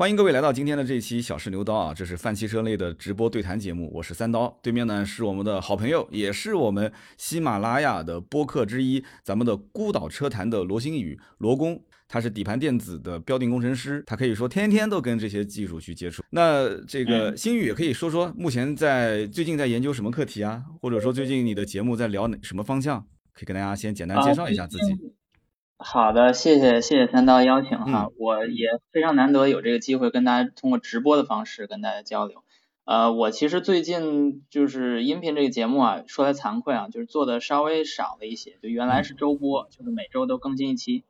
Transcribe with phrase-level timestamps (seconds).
[0.00, 16.24] 欢迎各位来到今天的这一期《小试牛刀》啊，这是泛汽车类的直播对谈节目，我是三刀，对面呢是我们的好朋友，也是我们喜马拉雅的播客之一，咱们的孤岛车坛的罗新宇罗工，他是底盘电子的标定工程师，他可以说天天都跟这些技术去接触。
[16.30, 24.94] 那这个新宇也可以说说，目前在最近在研究什么课题啊，或者说最近你的节目在聊哪什么方向，可以跟大家先简单介绍一下自己。
[25.82, 32.44] 好的，谢谢谢谢三刀邀请哈，我也非常难得有这个机会跟大家通过直播的方式跟大家交流。
[32.84, 41.02] 呃，我其实最近就是音频这个节目啊，说来惭愧啊，就是做的稍微少了一些，就原来是周播，就是每周都更新一期。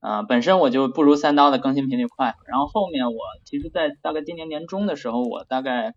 [0.00, 5.94] 呃，本身我就不如三刀的更新频率快，然后后面我其实，在大概今年年中的时候，我大概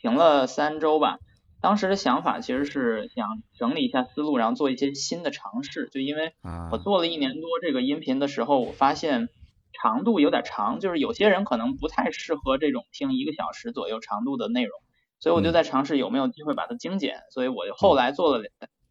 [0.00, 1.18] 停了三周吧。
[1.62, 5.88] 当时的想法其实是想整理一下思路，然后做一些新的尝试。
[5.92, 6.34] 就因为
[6.72, 9.28] 我做了一年多这个音频的时候，我发现
[9.72, 14.72] 长度有点长，就是有些人可能不太适合这种听一个小时左右长度的内容，
[15.20, 17.20] 所以我就在尝试有没有机会把它精简。
[17.30, 18.44] 所以我后来做了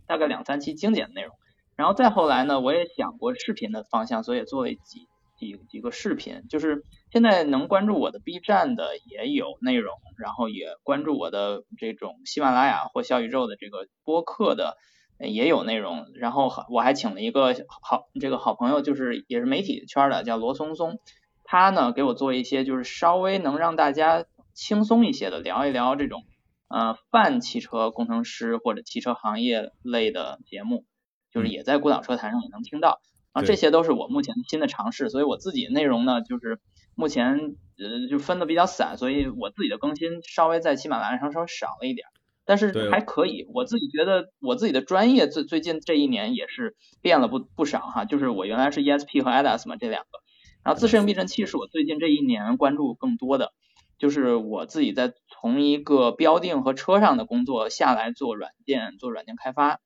[0.07, 1.35] 大概两三期精简的内容，
[1.75, 5.09] 然后再后来呢，我也想过视频的方向，所以也做了几。
[5.47, 14.77] 几几个视频，就是现在能关注我的 B 站的也有内容，然后也关注我的这种喜马拉雅或小宇宙的这个播客的
[15.17, 20.99] 也有内容，然后我还请了一个好这个好朋友，就是也是媒体圈的，叫罗松松，
[21.43, 26.23] 他呢给我做一些就是稍微能让大家轻松一些的聊一聊这种
[26.67, 30.85] 呃泛汽车工程师或者汽车行业类的节目，
[31.31, 33.01] 就是也在孤岛车坛上也能听到。
[33.33, 36.59] 啊，这些都是我目前新的尝试，所以我自己内容呢，就是
[36.95, 42.07] 目前呃就分的比较散，所以我自己的更新稍微在喜马拉雅上稍微少了一点，
[42.45, 43.47] 但是还可以。
[43.53, 50.19] 我自己觉得我自己的专业最最近这一年也是变了不不少哈，就是我原来是 ESP 和 ADAS 嘛这两个，
[50.63, 53.53] 然后自适应避震器是我最近这一年关注更多的，
[53.97, 59.79] 就是我自己在从一个标定和车上的工作下来做软件做软件开发。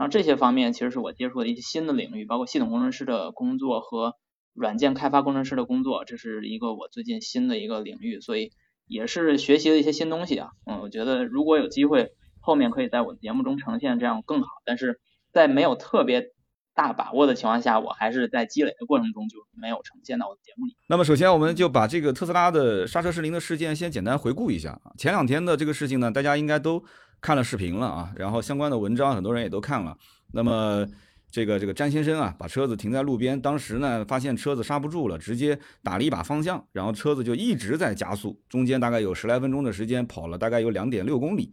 [0.00, 4.14] 然后这些方面其实是我接触的一些新的领域，包括系统工程师的工作和
[4.54, 8.50] 软件开发工程师的工作，这是一个我最近新的一个领域，所以
[8.86, 10.52] 也是学习了一些新东西啊。
[10.64, 14.48] 嗯，我觉得如果有机会，后面可以在我的节目中呈现，这样更好。
[14.64, 15.02] 但是
[15.34, 16.28] 在没有特别
[16.74, 20.74] 大把握的情况下，我还是在积累的过程中就没有呈现到我的节目里。
[20.88, 24.92] 那么首先我们就把这个特斯拉的刹车失灵的事件先简单回顾一下啊。
[24.96, 26.82] 前两天的这个事情呢，大家应该都。
[27.20, 29.96] 看了视频了啊，然后相关的文章很多人也都看了。
[30.32, 30.86] 那么
[31.30, 41.52] 这个这个詹先生啊，把车子停在路边，当时呢发现车子刹不住了，直接打了一把方向，然后车子就一直在加速，中间大概有十来分钟的时间，跑了大概有两点六公里。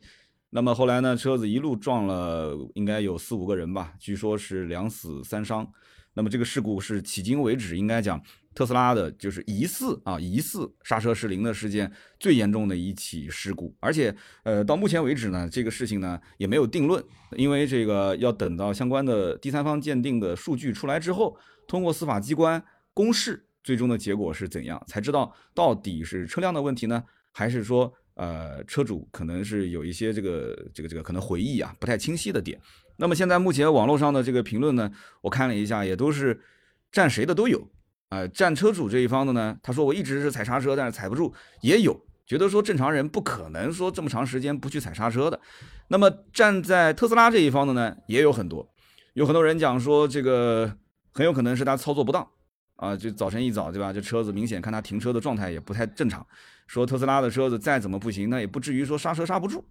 [0.50, 5.68] 那么后来呢，车子一路撞了，应该有四五个人吧，据说是两死三伤。
[6.14, 8.20] 那么这个事故是迄今为止应该讲。
[8.58, 17.04] 特斯拉的就是疑似啊，疑似刹车失灵的事件最严重的一起事故，而且呃，到目前为止呢，这个事情呢也没有定论，
[17.36, 21.38] 因为这个要等到相关的第三方鉴定的数据出来之后，
[21.68, 22.60] 通过司法机关
[22.96, 32.60] 公示，最终的结果是怎样，才知道到底是车辆的问题呢，还是说呃车主可能是有一些这个这个这个可能回忆啊不太清晰的点。
[32.98, 34.92] 那么现在目前网络上的这个评论呢，
[35.22, 36.42] 我看了一下，也都是
[36.92, 37.70] 站谁的都有。
[38.10, 45.40] 呃，站车主这一方的呢，他说我一直是踩刹车，但是踩不住，也有觉得说正常人不可能说这么长时间不去踩刹车的。
[45.90, 48.70] 那么站在特斯拉这一方的呢，也有很多，
[49.14, 50.74] 有很多人讲说这个
[51.14, 52.28] 很有可能是他操作不当
[52.78, 56.26] 啊，就早晨一早对吧，这车子明显看他停车的状态也不太正常，
[56.68, 59.66] 说特斯拉的车子再怎么不行，那也不至于说刹车刹不住。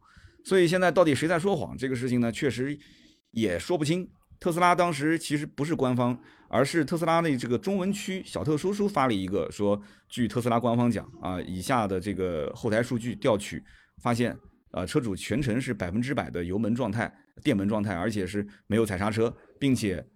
[0.45, 2.79] 所以现在到底谁在说谎，这个事情呢，确实
[3.31, 4.09] 也说不清。
[4.39, 6.19] 特斯拉当时其实不是官方，
[6.49, 13.62] 而是特斯拉的这个中文区小特叔叔发了一个说，据特斯拉官方讲啊，以下的这个后台数据调取
[14.03, 14.37] 发现，
[14.71, 17.12] 呃，车主全程是百分之百的油门状态、
[17.43, 20.06] 电门状态，而且是没有踩刹车，并且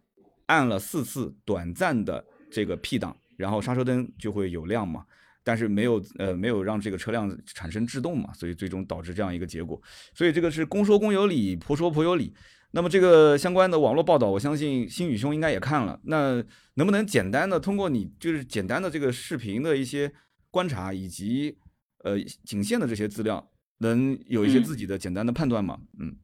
[0.46, 5.04] 按了四次短暂的这个 P 档，然后刹车灯就会有亮嘛，
[5.42, 9.80] 但是没有呃没有让这个车辆产生制动嘛，所以最终导致这样一个结果。
[10.14, 12.34] 所以这个是公说公有理，婆说婆有理。
[12.72, 16.00] 那么这个相关的网络报道，我相信星宇兄应该也看了。
[16.04, 16.42] 那
[16.74, 20.12] 能不能简单的通过你就是简单的这个视频的一些
[20.50, 21.58] 观察，以及
[22.04, 25.80] 呃仅限的这些资料，能有一些自己的简单的判断吗？
[25.98, 26.16] 嗯，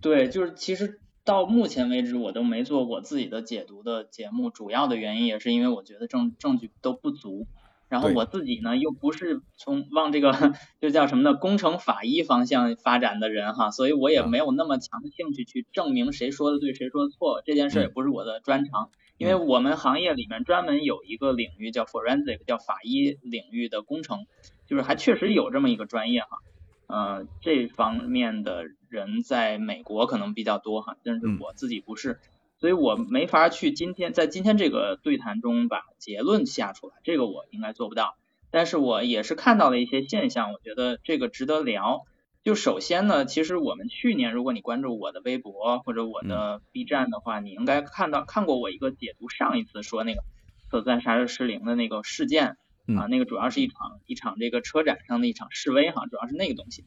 [0.00, 7.46] 对，就是其实到目前为止我都没做过自己的解读的节目，主要的原因也是因为我觉得证证据都不足。
[7.92, 24.24] 然后我自己呢又不是从往这个就叫什么呢工程法医方向发展的人哈，所以我也没有那么强的兴趣去证明谁说的对谁说的错，这件事也不是我的专长，因为我们行业里面专门有一个领域叫 forensic，叫法医领域的工程，
[24.66, 26.38] 就是还确实有这么一个专业哈，
[26.86, 32.18] 呃这方面的人在美国可能比较多哈，但是我自己不是。
[32.62, 38.16] 所以我没法去今天在今天这个对谈中把结论下出来，这个我应该做不到。
[38.52, 42.02] 但是我也是看到了一些现象，我觉得这个值得聊。
[42.44, 50.22] 就首先呢，其实我们去年如果你关注我的微博或者我的 B 站的话，你应该看到看过我一个解读上一次说那个
[50.70, 52.56] 特斯拉刹车失灵的那个事件
[52.96, 56.84] 啊，那个主要是一场一场这个车展上的一场示威哈，主要是那个东西。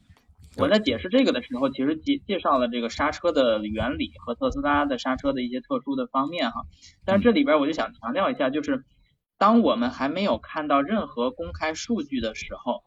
[0.56, 6.62] 我在解释这个的时候，其实介介绍了这个刹车的原理和特斯拉的刹车的一些特殊的方面哈。
[7.04, 8.84] 但是这里边我就想强调一下，就是
[9.38, 12.82] 当我们还没有看到任何公开数据的时候，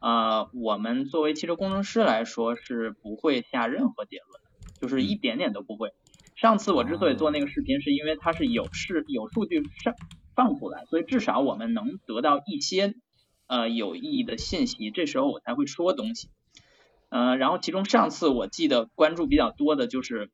[0.00, 5.90] 呃，我们作为汽车工程师来说是不会下任何结论的，就是一点点都不会。
[6.34, 9.94] 上次我之所以做那个视频，是因为它是有事有数据上
[10.34, 12.94] 放出来，所以至少我们能得到一些
[13.46, 16.30] 呃有意义的信息，这时候我才会说东西。
[17.12, 20.30] 呃，然后其中上次我记得关注比较多的就是，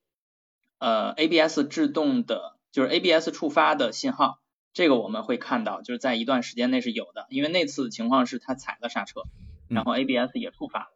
[0.78, 4.38] 呃，ABS 制动的，就是 ABS 触发的信号，
[4.72, 9.22] 这个我们会看到，就是在一段时间内是有的，因为那次情况是他踩了刹车，
[9.68, 10.92] 然后 ABS 也触发，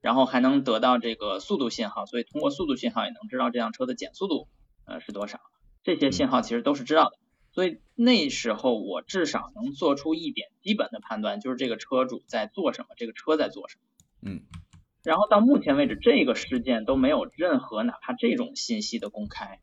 [0.00, 4.48] 然后还能得到这个速度信号，所以通过速度信号也能知道这辆车的减速度
[4.86, 5.40] 呃是多少，
[5.82, 7.18] 这些信号其实都是知道的，
[7.52, 14.40] 所以那时候我至少能做出一点基本的判断，就是这个车主在做什么，这个车在做什么，嗯。
[15.04, 19.60] 然后到目前为止，这个事件都没有任何哪怕这种信息的公开，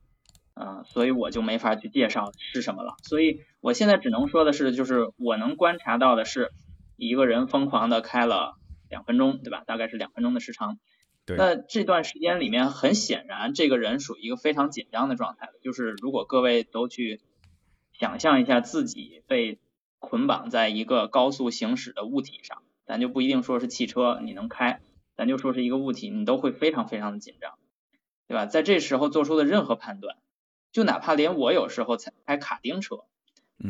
[0.53, 2.95] 啊，所以我就没法去介绍是什么了。
[3.03, 6.51] 所以我现在只能说的是，就是我能观察到的是，
[6.95, 8.55] 一个人疯狂的开了
[8.89, 9.63] 两分钟，对吧？
[9.67, 10.79] 大概是两分钟的时长。
[11.25, 11.35] 对。
[11.37, 15.49] 那这段时间里面，很显然这个人属于一个非常紧张的状态。
[15.61, 17.19] 就是如果各位都去
[17.91, 19.59] 想象一下自己被
[19.99, 24.79] 捆绑在一个高速行驶的物体上，咱就不一定说是汽车，你能开。
[25.15, 27.57] 咱就说是一个物体，你都会非常非常的紧张，
[28.27, 28.45] 对吧？
[28.45, 30.17] 在这时候做出的任何判断，
[30.71, 33.05] 就哪怕连我有时候踩开卡丁车，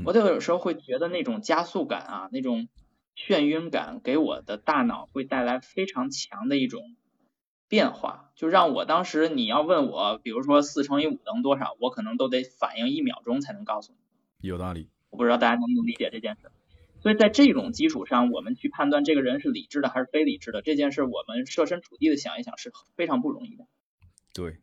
[0.05, 2.67] 我都有时候会觉得那种加速感啊，那种
[3.15, 6.95] 眩晕感，给我的大脑会带来非常强的一种
[7.67, 14.47] 变化，就让我当时你要问我，比如说四乘以五等于多少，我可能都得反应一秒钟才能告诉你。
[14.47, 14.89] 有道理。
[15.09, 16.51] 我不知道大家能不能理解这件事。
[17.05, 23.67] 所以在这种基础上，我们去判断这个人是理智的还是非理智的这件事，我们设身处地的想一想是非常不容易的。
[24.33, 24.57] 对，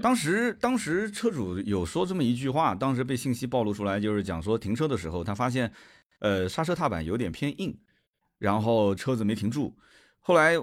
[0.00, 5.70] 当时当时车主有说这么一句话，当时被信息暴露出来，就是讲说停车的时候他发现，
[6.20, 7.76] 呃，刹车踏板有点偏硬，
[8.38, 9.76] 然后车子没停住。
[10.18, 10.54] 后来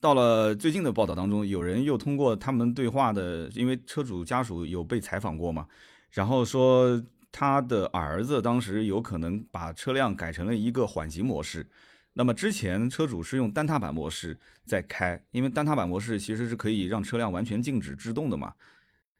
[0.00, 5.68] 到了最近的报道当中，有人又通过他们对话的，因为车主家属有被采访过嘛，
[6.10, 7.00] 然后说。
[7.36, 11.66] 他的儿子当时有可能把车辆改成了一个缓行模式，
[12.12, 18.54] 那么之前车主是用单踏板模式在开，因为单踏板模式其实是可以让车辆完全静止制动的嘛。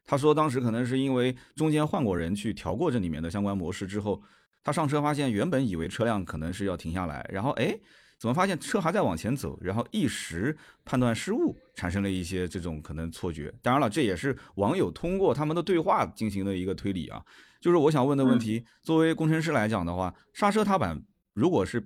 [0.05, 4.23] 他说当时可能是因为中间换过人去调过这里面的相关模式之后，
[4.63, 7.77] 他上车发现原本以为车辆可能是要停下来，然后哎，
[8.17, 13.53] 怎么发现车还在往前走，然后一时判断失误，产生了一些这种可能错觉。
[13.61, 17.21] 当然了，这也是网友通过他们的对话进行的一个推理啊。
[17.65, 21.03] 就是我想问的问题，作为工程师来讲的话，刹车踏板
[21.33, 21.83] 如果是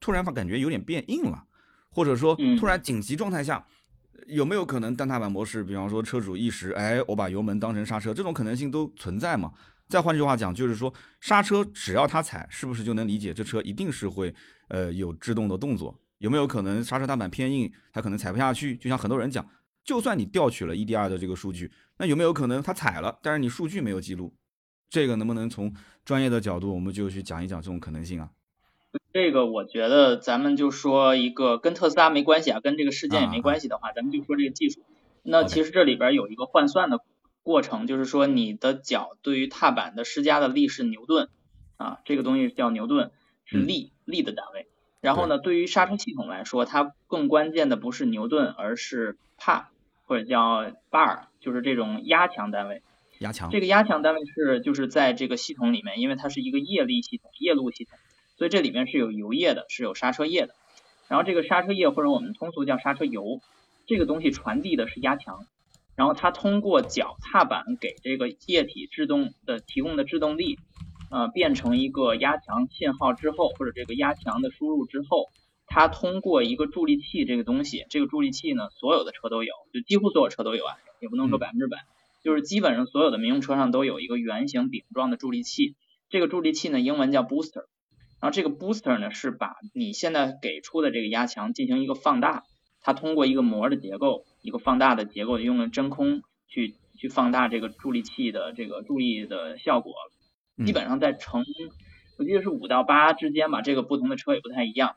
[0.00, 1.44] 突然发感觉有点变硬了，
[1.90, 3.66] 或者说突然紧急状态下，
[4.28, 5.62] 有没有可能单踏板模式？
[5.62, 9.52] 比方说车主一时哎，我把油门当成刹车，这种可能性都存在嘛？
[9.90, 14.34] 再换句话讲，就是说刹车只要他踩，是不是就能理解这车一定是会
[14.68, 15.94] 呃有制动的动作？
[16.16, 18.74] 有没有可能刹车踏板偏硬，他可能踩不下去？
[18.78, 19.46] 就像很多人讲，
[19.84, 24.34] 就算你调取了 EDR 的这个数据，那有没有可能他踩了，但是你数据没有记录？
[24.90, 25.72] 这个能不能从
[26.04, 28.30] 专业的角度，我们就去讲一讲这种可能性啊？
[29.12, 34.82] 这个我觉得咱们就说一个跟特斯拉没关系啊，跟这个事件也没关系的话，咱们就说这个技术。
[35.22, 36.98] 那其实这里边有一个换算的
[37.44, 41.28] 过程，就是说你的脚对于踏板的施加的力是牛顿
[41.76, 43.12] 啊，这个东西叫牛顿，
[43.44, 44.66] 是力力的单位。
[45.00, 49.70] 然后呢，对于刹车系统来说，它更关键的不是牛顿，而是帕
[50.04, 52.82] 或者叫 bar，就是这种压强单位。
[53.20, 57.98] 压强，这个压强单位是就是在这个系统里面，因为它是一个液力系统、液路系统，
[58.36, 60.54] 所以这里面是有油液的，是有刹车液的。
[61.08, 63.40] 然后这个刹车液或者我们通俗叫刹车油，
[63.86, 65.44] 这个东西传递的是压强，
[65.96, 70.58] 然后它通过脚踏板给这个液体制动的提供的制动力，
[71.10, 75.28] 呃变成一个压强信号之后，或者这个压强的输入之后，
[75.66, 81.78] 它通过一个助力器这个东西，这个助力器呢，所有的车都有，就几乎所有车都有啊，也不能说百分之百，
[82.22, 85.76] 就是基本上所有的民用车上都有一个圆形饼状的助力器。
[86.08, 87.66] 这个助力器呢，英文叫 booster，
[88.20, 92.42] 然后这个 booster 呢是把你现在给出的这个压强进行一个放大，
[92.80, 99.94] 它通过一个膜的结构，一个放大的结构，用了真空去去放大这个助力器的这个助力的效果，
[100.66, 101.44] 基本上在乘，
[102.18, 104.96] 我记得是五到八之间吧，这个不同的车也不太一样，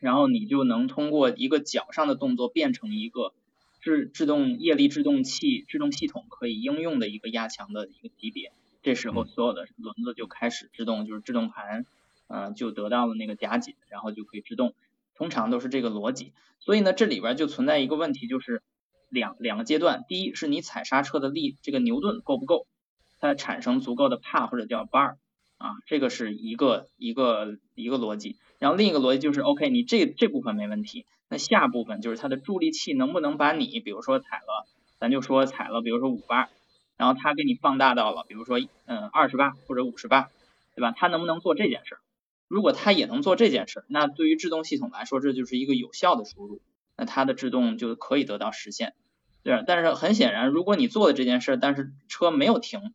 [0.00, 3.34] 然后你就能通过一个脚上的动作变成一个
[3.80, 8.52] 制制动液力制动器制动系统可以应用的一个压强的一个级别。
[8.82, 11.84] 这时候所有的轮子就开始制动，就是制动盘，
[12.28, 14.74] 呃，就得到了那个夹紧，然后就可以制动。
[15.14, 16.32] 通常都是这个逻辑。
[16.58, 18.62] 所以呢，这里边就存在一个问题，就是
[19.08, 20.04] 两两个阶段。
[20.08, 22.66] 第一是你踩刹车的力，这个牛顿够不够，
[23.18, 25.16] 它产生足够的帕或者叫 bar
[25.60, 28.36] 啊，这个是一个一个一个逻辑。
[28.58, 34.66] 然后另一个逻辑就是，OK，你这这部分没问题，那下部分就是它的助力器能不能把你，比如说踩了，
[34.98, 36.48] 咱就说踩了，比如说五八。
[36.96, 40.28] 然后它给你放大到了，比如说，嗯，二十八或者五十八，
[40.74, 40.92] 对吧？
[40.94, 42.00] 它能不能做这件事儿？
[42.46, 46.60] 如果它也能做这件事儿，那对于制动系统来说，这就是一个有效的输入，
[46.98, 48.92] 那它的制动就可以得到实现，
[49.42, 49.64] 对吧？
[49.66, 52.92] 但是很显然，如果你做了这件事儿，但是车没有停，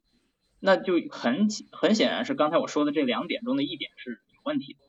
[0.65, 4.79] 那就很很显然是刚才我说的这两点中的一点是有问题的，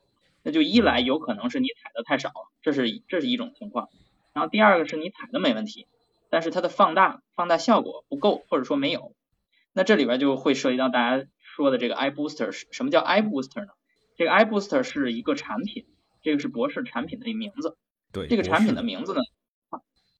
[0.41, 3.89] 那就一来有可能是你踩的太少了，这是这是一种情况，
[4.33, 5.85] 然后第二个是你踩的没问题。
[6.29, 9.13] 但是它的放大放大效果不够，或者说没有，
[9.71, 13.71] 那这里边就会涉及到大家说的这个 iBooster 是什么叫 iBooster 呢？
[14.17, 15.85] 这个 iBooster 是一个产品，
[16.23, 17.77] 这个是博士产品的名字。
[18.11, 19.21] 对，这个产品的名字呢，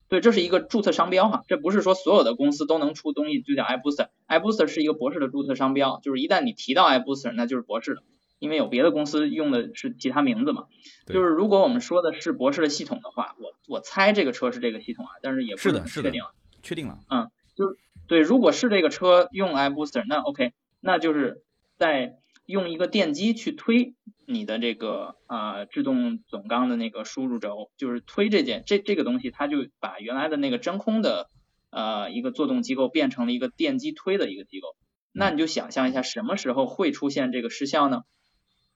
[0.08, 4.08] 对，这是一个注册商标哈，这不是说所有的公司都能出东西就叫 iBooster。
[4.28, 8.02] iBooster 是一个博士的注册商标，就是一旦你提到 iBooster，那就是博士的。
[8.38, 10.66] 因为有别的公司用的是其他名字嘛，
[11.06, 16.22] 就是如果我们说的是博士的系统的话，我我猜这个车是这个系统啊，但是也不是确定，
[16.62, 21.42] 确定了，嗯，就是对，如果是这个车用 iBooster，那 OK，那就是
[21.78, 23.94] 在用一个电机去推
[24.26, 31.28] 你的这个呃制动总缸的那个输入轴，就是推这件这这个东西，它就把原来的那个真空的
[31.68, 34.76] 呃一个作动机构变成了一个电机推的一个机构，
[35.12, 38.04] 那你就想象一下什么时候会出现这个失效呢？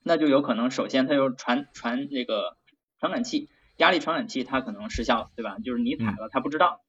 [0.02, 2.59] 那就有可能，首先它有传传那个
[3.00, 3.49] 传感器，
[3.79, 5.57] 压力传感器它可能失效了，对吧？
[5.64, 6.83] 就是你踩了它不知道，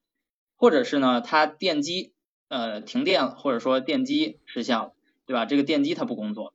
[0.54, 2.12] 或者是呢它电机
[2.48, 4.92] 呃停电了，或者说电机失效了，
[5.24, 5.46] 对吧？
[5.46, 6.52] 这个电机它不工作，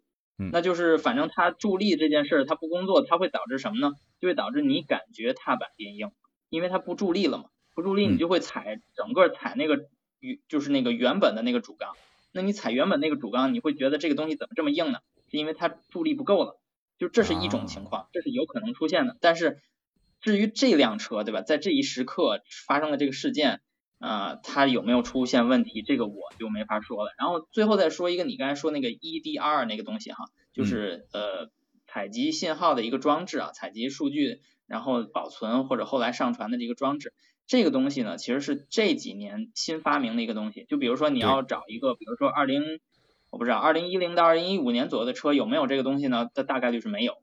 [0.52, 3.94] 那就是反正它助力这件事儿它不工作，它会导致什么呢？
[4.22, 6.12] 就会导致你感觉踏板变硬，
[6.50, 9.88] 因为它不助力了嘛，不助力你就会踩整个踩那个
[10.20, 11.96] 原就是那个原本的那个主缸，
[12.32, 15.00] 那你踩原本那个主缸，你会觉得这个东西怎么这么硬呢？
[15.30, 16.60] 是因为它助力不够了，
[16.98, 19.16] 就这是一种情况，这是有可能出现的。
[19.22, 19.62] 但是
[20.22, 23.62] 至于这辆车，对吧，在这一时刻发生的这个事件，
[24.00, 27.14] 啊，它有没有出现问题，这个我就没法说了。
[27.18, 31.50] 然后最后再说一个，你刚才说那个 EDR 那个东西哈，就是呃
[31.86, 37.14] 采集信号的一个装置啊，采集数据然后保存或者后来上传的这个装置。
[37.46, 40.66] 这个东西呢，其实是这几年新发明的一个东西。
[40.68, 42.80] 就比如说你要找一个，比如说二零。
[43.32, 46.32] 我不知道，二零一零到二零一五年左右的车有没有这个东西呢？
[46.34, 47.14] 它大概率是没有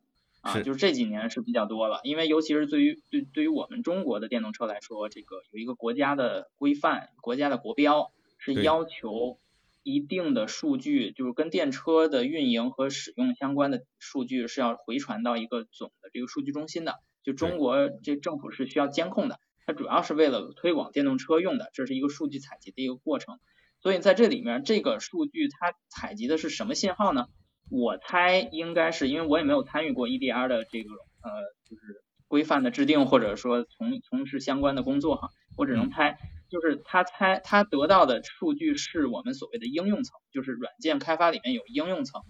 [0.46, 2.00] 啊，就是这几年是比较多了。
[2.04, 9.38] 因为尤其是对于对对于我们中国的电动车来说，这个有一个国家的规范，国家的国标是要求
[9.82, 17.00] 一定的数据，就是跟电车的运营和使用相关的数据是要回传到一个总的这个数据中心的。
[17.22, 23.40] 就中国这政府是需要监控的，它主要是为了推广电动车用的，这是一个数据采集的一个过程。
[23.80, 27.26] 所以在这里面，这个数据它采集的是什么信号呢？
[27.70, 30.90] 我猜应该是因为我也没有参与过 EDR 的这个
[31.22, 31.30] 呃，
[31.68, 36.18] 就是规范的制定或者说从从事相关的工作哈，我只能猜，
[36.48, 42.22] 就是他猜他得到的数据是我们所谓的应用层，就是软件开发里面有应用层，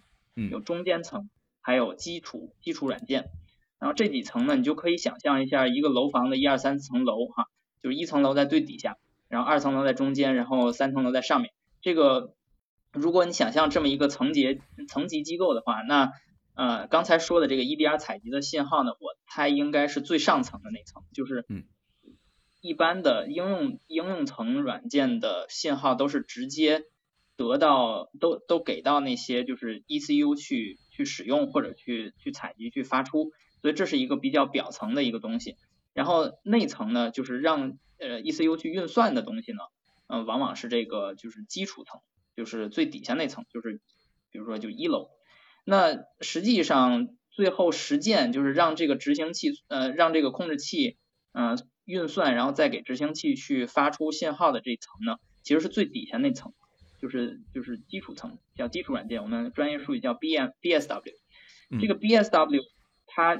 [0.51, 1.29] 有中间层，
[1.61, 3.31] 还有基础基础软件，
[3.79, 7.47] 然后这几层呢，你就可以想象一下一个楼房的一二三层楼哈，
[7.83, 8.97] 就是一层楼在最底下。
[9.29, 11.51] 然后二层楼在中间，然后三层楼在上面。
[11.83, 12.36] 这个，
[12.97, 16.13] 如果你想象这么一个层级层级机构的话，那
[16.55, 21.45] 呃刚才说的这个 EDR 采集的信号呢，我猜应该是最上层的那层，就是
[22.61, 26.83] 一般的应用应用层软件的信号都是直接
[27.37, 35.57] 得到都都给到那些就是 ECU 去去使用或者去去采集去发出，所以这是一个比较表层的一个东西。
[35.93, 39.59] 然后内层呢，就是让呃，ECU 去运算的东西呢，
[40.09, 42.01] 嗯，往往是这个就是基础层，
[42.37, 43.81] 就是最底下那层，就是
[44.31, 45.09] 比如说就一楼。
[45.65, 50.97] 那实际上最后实践就是让这个执行器呃让这个控制器
[51.33, 56.53] 嗯运算，然后再给执行器去发出信号的这一层呢，其实是最底下那层，
[57.01, 61.15] 就是就是基础层，叫基础软件，我们专业术语叫 B M B S W。
[61.81, 62.63] 这个 B S W
[63.07, 63.37] 它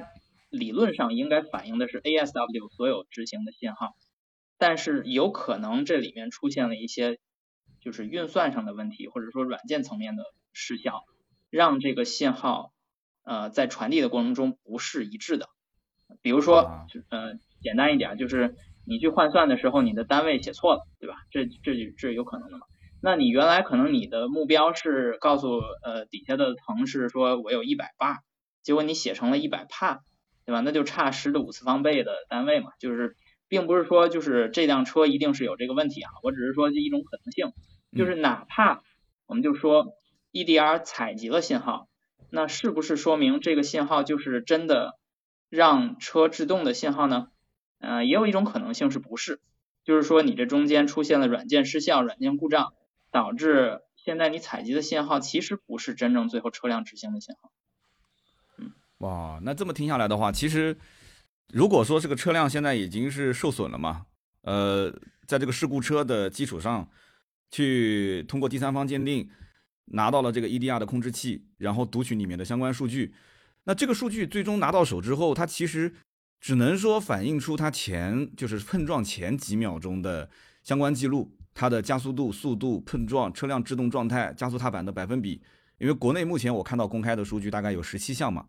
[0.49, 3.95] 理论上应该反映的是 A S W 所有执行的信号，
[4.57, 7.19] 但是有可能这里面出现了一些
[7.87, 11.05] 就是运算上的问题，或者说软件层面的失效，
[11.49, 12.73] 让这个信号
[13.23, 15.47] 呃在传递的过程中不是一致的。
[16.21, 21.15] 比如说，呃，简单一点就是你去换算的时候，你的单位写错了，对吧？
[21.31, 22.67] 这这这有可能的嘛？
[23.01, 28.19] 那你原来可能你的目标是告诉呃底下的层是说我有一百帕，
[28.63, 30.01] 结果你写成了一百帕，
[30.45, 30.59] 对吧？
[30.59, 33.15] 那就差十的五次方倍的单位嘛，就是
[33.47, 37.53] 并不是说就是这辆车一定是有这个问题啊，我只是说一种可能性，
[37.95, 38.83] 就是哪怕
[39.25, 39.93] 我们就说
[40.31, 41.87] EDR 采集了信号，
[42.29, 44.97] 那是不是说明这个信号就是真的
[45.49, 47.29] 让车制动的信号呢？
[47.79, 49.39] 呃，也有一种可能性是不是，
[49.83, 52.73] 就是说你这中间出现了软件失效、软件故障。
[53.09, 57.51] 导致现在你采集的信号其实不是真正最后车辆执行的信号。
[58.57, 60.77] 嗯，哇，那这么听下来的话，其实
[61.47, 64.05] 如果说这个车辆现在已经是受损了嘛，
[64.41, 64.91] 呃，
[65.25, 66.87] 在这个事故车的基础上，
[67.51, 69.29] 去通过第三方鉴定
[69.85, 73.13] 拿到了这个 EDR 的控制器，然后读取里面的相关数据，
[73.63, 75.93] 那这个数据最终拿到手之后，它其实
[76.39, 80.29] 只能说反映出它前就是碰撞前几秒钟的
[80.63, 81.33] 相关记录。
[81.59, 85.41] 它的加速度、速度、碰撞、车辆制动状态、加速踏板的百分比，
[85.79, 88.45] 因为国内目前我看到公开的数据大概有十七项嘛，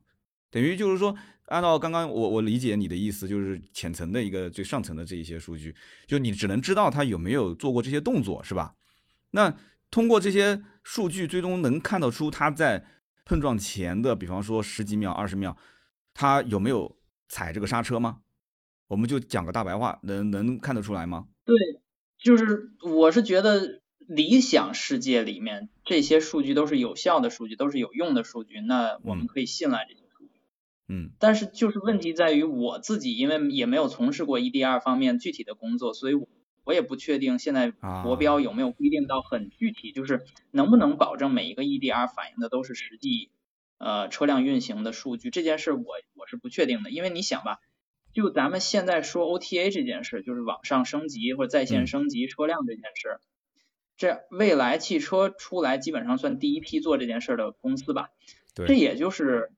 [0.50, 5.75] 等于就是说，按照刚刚我我理解你的意思，就是浅层的一个最上层的这一些数据，
[6.07, 8.75] 就你只能知道它有没有做过这些动作，是吧？
[9.30, 9.56] 那
[9.90, 12.85] 通过这些数据，最终能看得出它在
[13.25, 15.56] 碰撞前的，比方说十几秒、二十秒，
[16.14, 16.97] 它有没有
[17.28, 18.20] 踩这个刹车吗？
[18.87, 21.26] 我们就讲个大白话，能能看得出来吗？
[21.44, 21.54] 对。
[22.18, 30.40] 就是我是觉得理想世界里面这些数据都是有效的数据，都是有用的数据，那我们可以信赖这些数据。
[30.88, 31.11] 嗯。
[31.20, 36.26] 但是就是问题在于我自己，因为也没有从事过 EDR 方面具体的工作，所以我
[36.72, 37.70] 也不确定现在
[38.02, 43.31] 国标有没有规定到很具体，就是能不能保证每一个 EDR 反映的都是实际
[43.78, 47.61] 呃车辆运行的数据，这件事我我是不确定的，因为你想吧。
[48.14, 53.20] 就咱们现在说 OTA 这件事，就是网上升级或者在线升级车辆这件事，
[53.96, 58.09] 这未来汽车出来基本上算第一批做这件事的公司吧，
[58.54, 59.52] 这也就是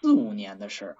[0.00, 0.96] 四五年的事儿。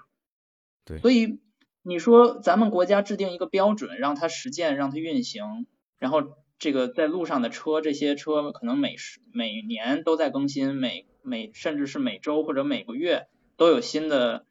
[0.87, 1.41] 对，所以
[1.83, 5.67] 你说咱们国家制定一个标准，让它实践，让它运行，
[5.99, 14.45] 然后这个在路上的车，这些车可能每十每年都在更新，每每甚至是每周或者每个月都有新的。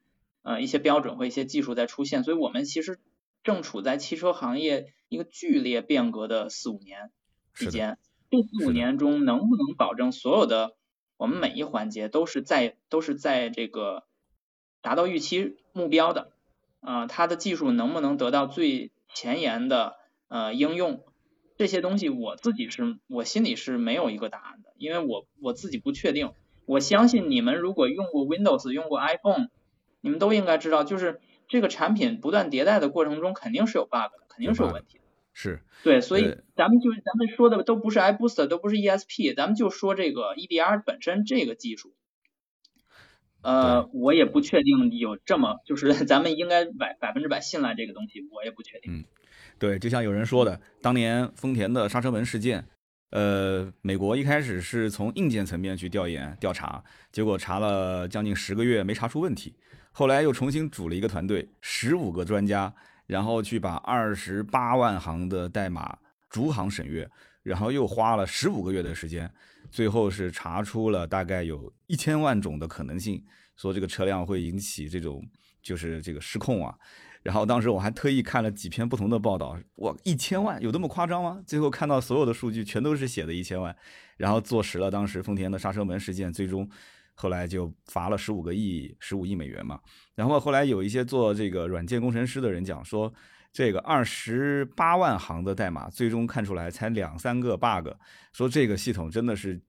[0.44, 3.00] 呃，一些标准和一些技术在出现，所以我们其实
[3.44, 7.12] 正处在汽车行业一个剧烈变革的四五年
[7.54, 7.98] 之间。
[8.32, 10.78] 这四五年中，能不能保证所有的
[11.18, 14.06] 我们每一环节都是在都是在这个
[14.80, 16.32] 达到预期目标的？
[16.82, 19.96] 啊，它的技术能不能得到最前沿的
[20.28, 21.04] 呃应用？
[21.58, 26.34] 这些东西我自己是我心里是没有一个答案的，因为我我自己不确定。
[26.66, 29.48] 我相信你们如果用过 Windows，用过 iPhone。
[30.00, 35.04] 你们都应该知道，就是这个产品不断迭代的过程中，肯定是有 bug 的，肯定是有问题的。
[35.34, 41.94] 是，对，所以咱们就是咱们说的都不是 iBoost，都不是 ESP，咱们就说这个 EDR 本身这个技术。
[43.42, 48.94] 呃，我也不确定有这么，就是 咱们应该百百分之百信赖这个东西，我也不确定。
[48.94, 49.06] 嗯，
[49.58, 52.66] 对，就像有人说的，当年丰田的刹车门事件。
[53.12, 59.56] 呃，美国一开始是从硬件层面去调研调查，结果查了将近十个月没查出问题，
[59.94, 62.74] 后来又重新组了一个团队，十五个专家，
[63.06, 65.98] 然后去把二十八万行的代码
[66.30, 67.10] 逐行审阅，
[67.44, 69.32] 然后又花了十五个月的时间，
[69.70, 73.24] 最后是查出了大概有一千万种的可能性，
[73.56, 75.24] 说这个车辆会引起这种
[75.62, 76.78] 就是这个失控啊。
[77.24, 81.44] 然后当时我还特意看了几篇不同的报道，哇，一千万有那么夸张吗？
[81.46, 83.76] 最后看到所有的数据全都是写的一千万，
[84.16, 86.70] 然后坐实了当时丰田的刹车门事件，最终
[87.16, 89.80] 后来就罚了十五个亿，十五亿美元嘛。
[90.16, 93.14] 然后后来有一些做这个软件工程师的人讲说，
[93.58, 97.90] 这个二十八万行的代码最终看出来才两三个 bug，
[98.32, 99.60] 说这个系统真的是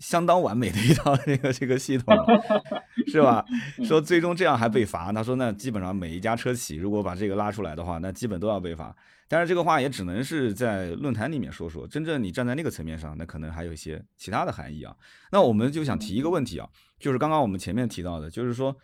[0.00, 2.12] 相当完美的一套 这个这个系统，
[3.06, 3.44] 是吧？
[3.84, 8.92] 说最终这样还被罚，他说那基本上每一家车企如果把这个拉出来的话，那基本都要被罚。
[9.28, 14.92] 但是这个话也只能是在论坛里面说说，真正你站在那个层面上，那可能还有一些其他的含义啊。
[15.30, 18.76] 那我们就想提一个问题啊，就是刚刚我们前面提到的，就是说，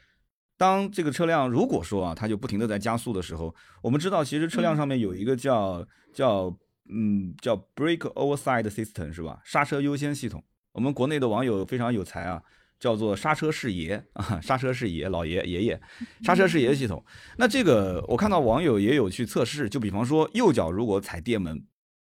[0.62, 6.57] 当这个车辆如果说啊，它就不停的在加速的时候，我们知道其实车辆上面有一个叫叫
[6.88, 9.40] 嗯叫 brake overside system 是吧？
[9.44, 10.40] 刹车优先系统。
[10.70, 12.40] 我们国内的网友非常有才啊。
[12.79, 15.81] 叫做刹车是爷 啊，刹车是爷，老爷爷爷，
[16.25, 17.05] 刹车是爷系统。
[17.38, 21.64] 那这个我看到网友也有去测试，就比方说右脚如果踩电门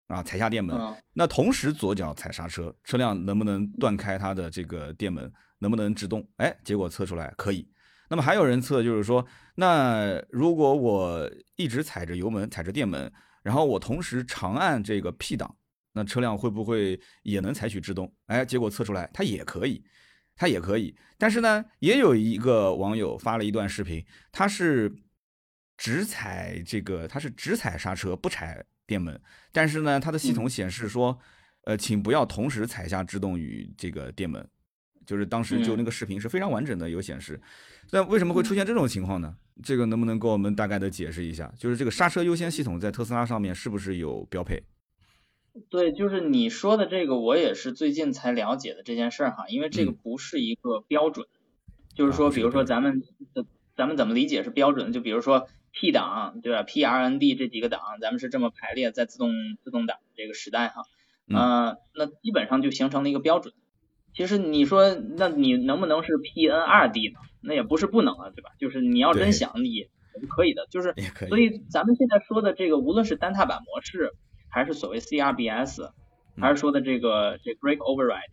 [0.08, 0.76] 啊，踩下电门，
[1.14, 6.28] 那同时左脚踩刹车，车辆能不能断开它的这个电门，能不能制动？
[6.38, 7.68] 哎，结果测出来可以。
[8.14, 15.58] 那么还有人测，就是说，那如果我一直踩着油门，踩着电门，然后我同时长按这个 P 档，
[15.94, 18.14] 那车辆会不会也能采取制动？
[18.28, 19.84] 哎，结果测出来它也可以。
[20.36, 24.92] 它也可以，但是呢，也有一个网友发了一段视频，他是
[25.78, 29.22] 只踩这个，他是只踩刹车不踩电门，
[29.52, 31.20] 但是呢，它的系统显示说，
[31.66, 34.50] 呃，请不要同时踩下制动与这个电门，
[35.06, 37.40] 就是当时就那个视频是非常完整的有显示，
[37.92, 39.36] 那为什么会出现这种情况呢？
[39.62, 41.54] 这个能不能给我们大概的解释一下？
[41.58, 44.64] 就是这个刹车优先系统在特斯拉上面是不是有标配？
[45.70, 51.28] 对，就是你说的这个，我也是最近才了解的这件事儿哈，因为这个不是一个标准，
[51.94, 53.04] 就是说，比如说咱们
[53.76, 54.92] 咱们怎么理解是标准？
[54.92, 59.32] 就比如说 P 档对吧？P R N D 这几个档，咱们是这么排列在自动
[59.64, 60.82] 自动挡这个时代哈，
[61.28, 63.54] 嗯，那基本上就形成了一个标准。
[64.16, 67.20] 其实你说，那你能不能是 P N 二 D 呢？
[67.42, 68.52] 那也不是不能啊，对吧？
[68.60, 70.94] 就是你要真想也是可以的，就是
[71.28, 74.14] 所以咱们现在说的这个，无论是单踏板模式。
[74.56, 75.90] 还是所谓 CRBS，
[76.40, 78.30] 还是说的这个这 Brake Override，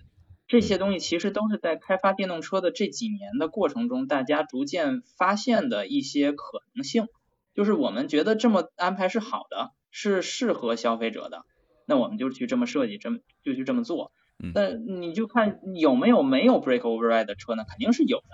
[0.49, 7.07] 这些东西其实都是在开发电动车的这几年的过程中，大家逐渐发现的一些可能性。
[7.55, 11.47] 就是我们觉得这么安排是好的，是适合消费者的，
[11.87, 14.13] 那我们就去这么设计，这么就去这么做。
[14.55, 17.65] 但你就看有没有没有 Brake Override 的车呢？
[17.69, 18.25] 肯定是有的，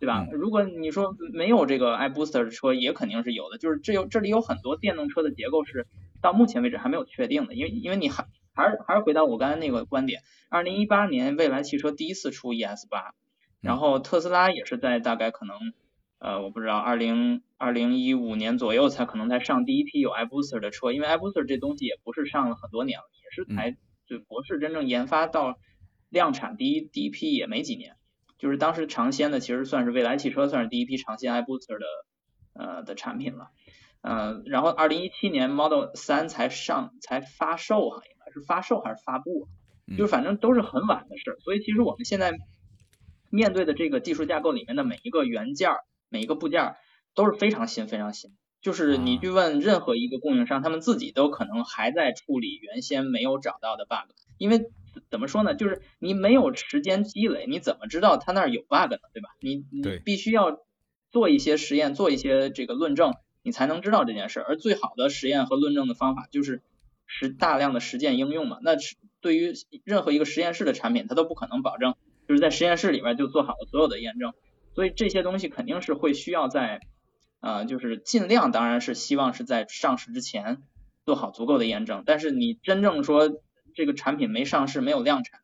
[0.00, 0.26] 对吧？
[0.32, 3.58] 如果你说没有这个 iBooster 的车，也肯定是有的。
[3.58, 5.86] 就是这有这里有很多电动车的结构是。
[6.22, 13.12] 到目前为止还没有确定的，因为因为你还还是还是回到我刚才那个观点，二零一八年蔚来汽车第一次出 ES 八，
[13.60, 15.56] 然后特斯拉也是在大概可能
[16.20, 23.76] 呃我不知道二零二零一五年左右才可能才上第一批有 iBooster 的车，因为 iBooster 这东西也不是上了很多年了，也是才
[24.12, 25.58] 就博士真正研发到
[26.10, 27.96] 量产第一第一批也没几年，
[28.36, 31.86] 就是当时尝鲜的其实算是蔚来汽车算是第一批尝鲜 iBooster 的
[32.52, 33.48] 呃的产品了。
[34.02, 39.48] 嗯，然后二零一七年 Model 三才上才发售哈，应该是发售还是发布，
[39.96, 41.38] 就是反正都是很晚的事。
[41.40, 42.32] 所以其实我们现在
[43.30, 46.74] 面对的这个技术架构里面的每一个元件儿、每一个部件
[47.14, 48.32] 都是非常新、非常新。
[48.62, 54.14] 就是你去问任何一个供应商，他们自己都可能还在处理原先没有找到的 bug。
[54.38, 54.70] 因为
[55.10, 58.98] 怎么说呢，就是你没有时间积累，你怎么知道他那儿有 bug 呢？
[59.12, 59.28] 对吧？
[59.40, 60.60] 你你必须要
[61.10, 63.12] 做一些实验，做一些这个论证。
[63.44, 66.62] 你才能知道这件事，而最好的实验和论证的方法就是
[67.06, 68.58] 实大量的实践应用嘛。
[68.62, 71.96] 那是对于任何一个实验室的产品，它都不可能保证
[72.28, 74.32] 就是在实验室里边就做好了所有的验证，
[74.76, 76.82] 所以这些东西肯定是会需要在
[77.42, 80.62] 呃，就是尽量当然是希望是在上市之前
[81.04, 82.04] 做好足够的验证。
[82.06, 83.28] 但是你真正说
[83.74, 85.40] 这个产品没上市没有量产，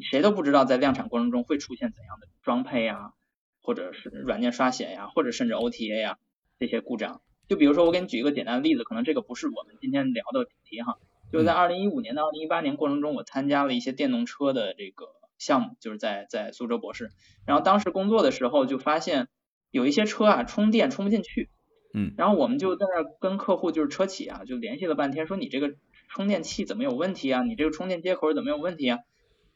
[0.00, 3.12] 谁都不知道在量产过程中会出现怎样的装配呀，
[3.60, 6.18] 或者是软件刷写呀，或者甚至 OTA 呀
[6.58, 7.20] 这些故障。
[7.48, 10.96] 就比如说，我给你举一个简单的例子，可能这个不是我们今天聊的主题哈。
[11.32, 15.06] 就是在二零一五年到二零一八年过程中，我参加了一些电动车的这个
[15.38, 17.10] 项目，就是在在苏州博士。
[17.46, 19.28] 然后当时工作的时候，就发现
[19.72, 21.50] 有一些车啊充电充不进去。
[21.92, 22.14] 嗯。
[22.16, 25.74] 然后我们就在那跟客户就是车企啊就联系了半天，说你这个
[26.08, 27.42] 充电器怎么有问题啊？
[27.42, 29.00] 你这个充电接口怎么有问题啊？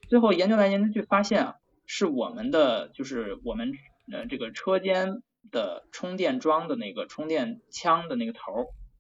[0.09, 1.55] 最后研究来研究去发现啊，
[1.87, 3.71] 是我们的就是我们
[4.11, 5.23] 呃这个车间。
[5.49, 8.41] 的充电桩的那个充电枪的那个头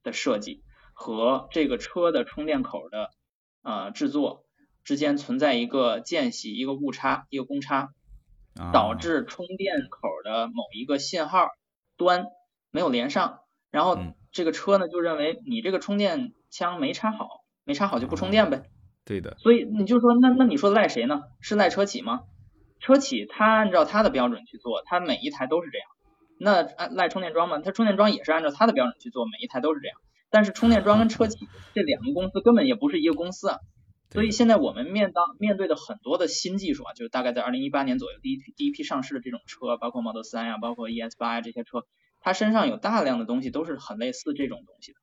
[0.05, 0.63] 的设计
[0.95, 3.11] 和这个车的充电口的
[3.63, 4.45] 呃制作
[4.85, 7.89] 之间存在一个间隙，一个误差，一个公差，
[8.73, 11.49] 导致充电口的某一个信号
[11.97, 12.27] 端
[12.71, 13.41] 没有连上，
[13.71, 13.99] 然后
[14.33, 17.29] 这个车呢就认为你这个充电枪没插好，
[17.65, 18.65] 没插好就不充电呗。
[19.05, 19.37] 对的。
[19.39, 21.23] 所以你就说那那你说赖谁呢？
[21.41, 22.23] 是赖车企吗？
[22.81, 25.89] 车企他按照他的标准去做，他每一台都是这样。
[26.39, 29.97] 那按赖充电桩吗，它充电桩也是按照它的标准去做，每一台都是这样。
[30.29, 33.59] 但是充电桩跟车企这两个公司根本也不是一个公司啊，
[34.11, 41.85] 所以现在我们面当面对的很多的新技术啊，就是大概在二零一八年左右第一批第一批上市的这种车，包括 Model 三呀，包括 ES 八呀这些车，
[42.21, 44.99] 它身上有大量的东西都是很类似这种东西的，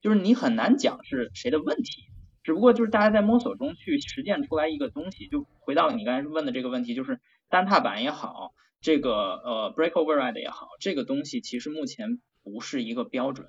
[0.00, 2.04] 就是你很难讲是谁的问题，
[2.42, 5.28] 只不过就是大家在摸索中去实践出来一个东西。
[5.28, 13.46] 就回到你刚才问的这个问题，就是单踏板也好，这个呃 Break Override 也好，这个东西其实目前不是一个标准。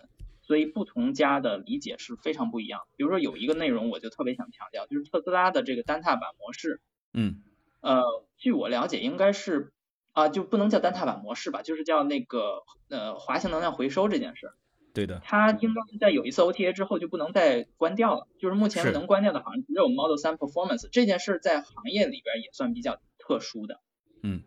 [0.54, 2.82] 所以不同家的理解是非常不一样。
[2.96, 6.80] 比如说有一个内容，我就特别想强调，就是特斯拉的这个单踏板模式。
[7.12, 7.42] 嗯。
[7.82, 8.04] 呃，
[8.38, 9.74] 据我了解，应该是
[10.12, 14.52] 啊，就不能叫单踏板模式吧，就是叫那个呃滑行能量回收这件事。
[14.94, 15.22] 对的。
[15.24, 18.28] 它应该是在有一次 OTA 之后就不能再关掉了。
[18.38, 23.80] 就是目前能关掉的好像只有 Model 3 Performance 这件事，在行业里边也算比较特殊的。
[24.22, 24.44] 嗯。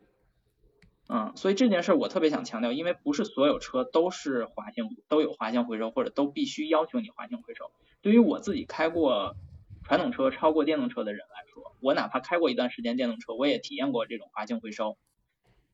[1.09, 7.71] 嗯，所以这件事我特别想强调，因为不是所有车都是滑行都有滑行回收，或者都必须要求你滑行回收。
[8.03, 9.37] 对于我自己开过
[9.85, 14.97] 传统车超过电动车的人来说，我哪怕开过一段时间电动车，我也体验过这种滑行回收。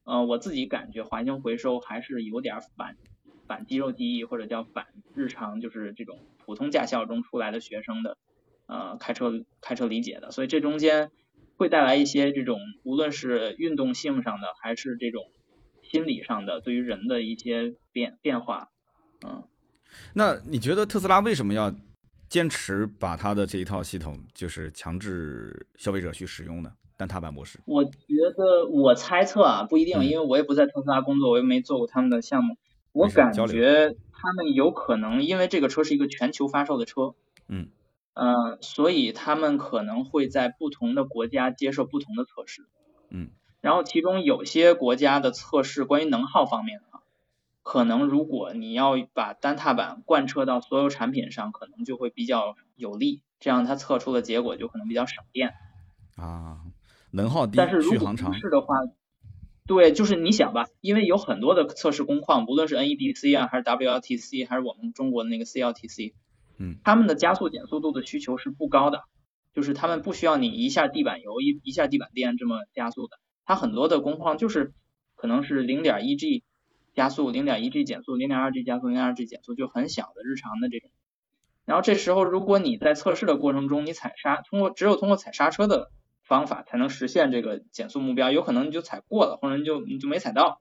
[0.05, 2.99] 呃，我自己感觉滑行回收还是有点反
[3.47, 8.19] 反肌肉记忆，或者叫反日常，就是这种普通驾校中出来的学生的
[8.67, 10.31] 呃开车开车理解的。
[10.31, 11.11] 所以这中间。
[11.63, 15.31] 会带来一些这种，无论是运动性上的，还是这种
[15.81, 18.71] 心理上的，对于人的一些变变化，
[19.25, 19.45] 嗯。
[20.13, 21.73] 那你觉得特斯拉为什么要
[22.29, 26.73] 坚持把它的这一套系统，就是强制消费者去使用呢？
[26.97, 27.61] 单踏板模式？
[27.65, 27.91] 我觉
[28.37, 32.57] 得，我猜测啊，不一定，因为我也不在特斯拉工作，我又没做过他们的项目。
[32.91, 37.15] 我感觉他们有可能，因为这个车是一个全球发售的车，
[37.47, 37.69] 嗯。
[38.15, 42.67] 嗯，所以他们可能会在不同的国家接受不同的测试，
[43.09, 43.31] 嗯，
[43.63, 47.01] 然后其中有些国家的测试关于能耗方面啊，
[47.63, 55.55] 可能如果你要把单踏板贯彻到所有产品上，可能就会比较有利，这样它测出的结果就可能比较省电
[56.17, 56.61] 啊，
[57.13, 58.77] 能耗低，但是如果不是的话，
[59.67, 66.13] 对，就是你想吧，因为有很多的测试工况，无论是 NEDC 啊，还是 WLTC，还是我们中国的那个 CLTC。
[66.63, 69.03] 嗯，他们的加速减速度的需求是不高的，
[69.53, 74.73] 就是他们不需要你一下地板油一一下地板电这么加速的，它很多的工况就是
[75.17, 76.45] 可能是零点一 G
[76.95, 80.89] 加速，零点一 G 减速，零点二 G 加速，零点二 G 减速，就很小的日常的这种。
[81.65, 85.91] 然后这时候如果你在测试的过程中你踩刹，通过只有通过踩刹车的
[86.23, 90.61] 方法才能实现这个减速目标，有可能你就踩过了，或者你就你就没踩到，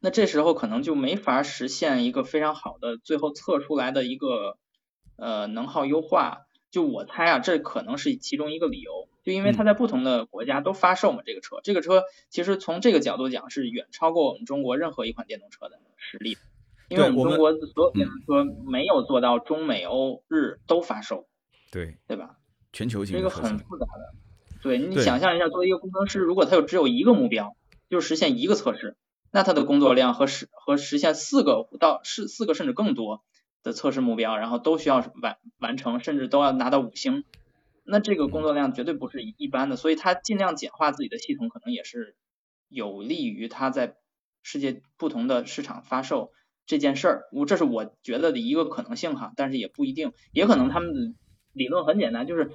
[0.00, 4.56] 那这时候可能就没法实现一个非常好的最后测出来的一个。
[5.18, 16.38] 呃，能耗优化，就我猜啊，这可能是其中一个理由，就因为它在不同的国家都发售嘛，这个车，这个车其实从这个角度讲是远超过我们中国任何一款电动车的实力，
[16.88, 21.26] 因为我们中国所有电动车没有做到中美欧日都发售，
[21.72, 22.36] 对对吧？
[22.72, 24.14] 全球性这个很复杂的，
[24.62, 27.56] 对你想象一下，作为一个工程师，如果他有只有一个目标，
[27.90, 28.96] 就是实现一个测试，
[29.32, 33.24] 那他的工作量和实和实现四个到四四个甚至更多。
[33.62, 37.24] 的测试目标，然后都需要完完成，甚至都要拿到五星，
[37.84, 42.16] 那这个工作量绝对不是一般的，所以他尽量简化自己的系统，可能也是
[42.68, 43.96] 有利于他在
[44.42, 46.32] 世界不同的市场发售
[46.66, 47.22] 这件事儿。
[47.32, 51.14] 我这是我觉得的一个可能性哈，但是也不一定，也可能他们的
[51.52, 52.52] 理论很简单，就是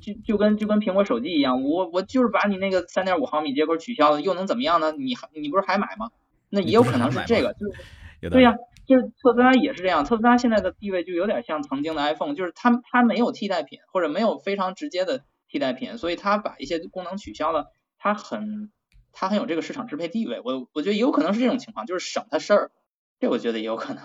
[0.00, 4.92] 就就跟就跟苹果手机一样，我我就是把你那个三点五毫米接口取消了，又能怎么样呢？
[4.92, 6.10] 你还你不是还买吗？
[6.50, 8.54] 那也有可能是这个，就是对呀。
[8.92, 18.70] 就是特斯拉也是这样，特斯拉现在的地位就有点像曾经的 iPhone，就是它它没有替代品或者没有非常直接的替代品，所以它把一些功能取消了，它很
[19.12, 20.40] 它很有这个市场支配地位。
[20.44, 22.70] 我我觉得也有可能是这种情况，就是省它事儿，
[23.18, 24.04] 这我觉得也有可能。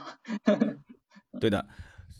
[1.39, 1.65] 对的，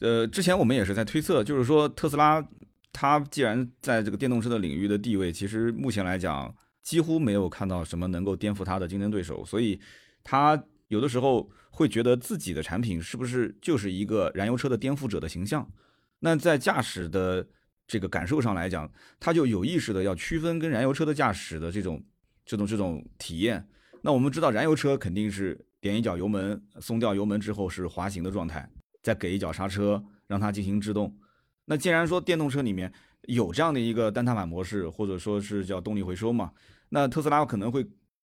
[0.01, 2.45] 呃，之前我们也是在推测，就是说特斯拉
[2.91, 6.53] 它既然在这个电动车的领域的地位，其实目前来讲
[6.83, 9.79] 几乎没有看到什么能够颠覆它的竞争对手，所以
[10.23, 11.49] 它有的时候。
[11.69, 15.71] 会觉得自己的产品是不是就是一个燃油车的颠覆者的形象？
[16.21, 17.47] 那在驾驶的
[17.85, 22.03] 这个感受上来讲，他就有意识的要区分跟燃油车的驾驶的这种
[22.43, 23.63] 这种这种体验。
[24.01, 28.67] 那我们知道，燃油车肯定是点一脚油门，松掉油门之后是滑行的状态，
[29.03, 31.15] 再给一脚刹车让它进行制动。
[31.65, 32.91] 那既然说电动车里面
[33.27, 36.51] 有这样的一个单踏板模式，或者说是叫动力回收嘛，
[36.89, 37.85] 那特斯拉可能会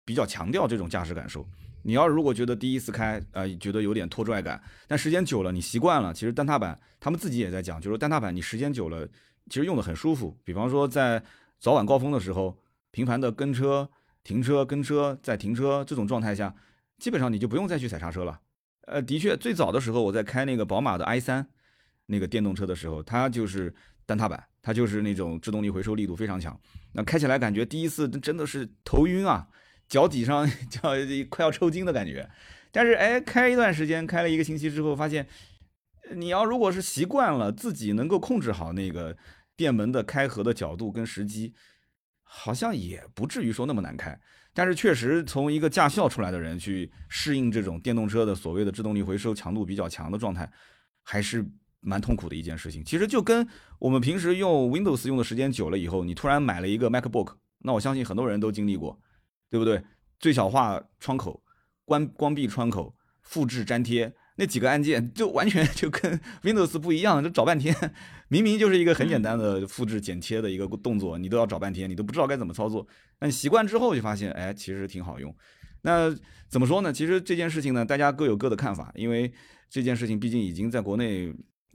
[0.02, 1.46] 比较强调这种驾驶感受。
[1.84, 9.06] 你要如果觉得第一次开，呃，觉得有点拖拽感，但时间久了你习惯了，其实单踏板他们自己也在讲，就是单踏板你时间久了，
[9.50, 10.36] 其实用的很舒服。
[10.42, 11.22] 比方说在
[11.60, 12.58] 早晚高峰的时候，
[12.90, 13.88] 频繁的跟车、
[14.22, 16.54] 停车、跟车再停车这种状态下，
[16.98, 18.40] 基本上你就不用再去踩刹车了。
[18.86, 21.46] 呃，的确，最早的时候我在开那个宝马的 i 三，
[22.06, 23.74] 那个电动车的时候，它就是
[24.06, 26.58] 单踏板，它就是那种制动力回收力度非常强。
[26.92, 29.46] 那开起来感觉第一次真的是头晕啊，
[29.94, 30.80] 脚底上 叫
[31.28, 32.28] 快要抽筋的感觉。
[32.72, 35.24] 但是哎，开一段时间，开了一个星期之后，发现
[36.16, 39.16] 你要如果是习惯了自己能够控制好那个
[39.56, 41.54] 电门的开合的角度跟时机，
[42.24, 44.18] 好像也不至于说那么难开。
[44.52, 50.50] 但是确实从一个驾校出来的人去适应这种电动车的所谓的制动力回收强度比较强的状态，
[51.02, 51.46] 还是。
[51.86, 53.46] 蛮痛苦的一件事情，其实就跟
[53.78, 58.98] 我们平时用 Windows 用的时间久了以后，你突然买了一个 MacBook，那我相信很多人都经历过，
[59.54, 59.80] 对不对？
[60.18, 61.40] 最小化窗口、
[61.84, 67.72] 关关闭窗口、复制粘贴那几个按键，就完全 就跟 Windows 不一样，就找半天。
[68.26, 72.84] 明明就是一个很简单的 复制剪切的一个动作，你都要找半天，你都不知道该怎么操作。
[73.20, 75.32] 那你习惯之后就发现，哎，其实挺好用。
[75.82, 76.12] 那
[76.48, 76.92] 怎么说呢？
[76.92, 79.32] 其实这件事情呢，大家各有各的看法，因为
[79.70, 81.32] 这件事情毕竟已经在国内。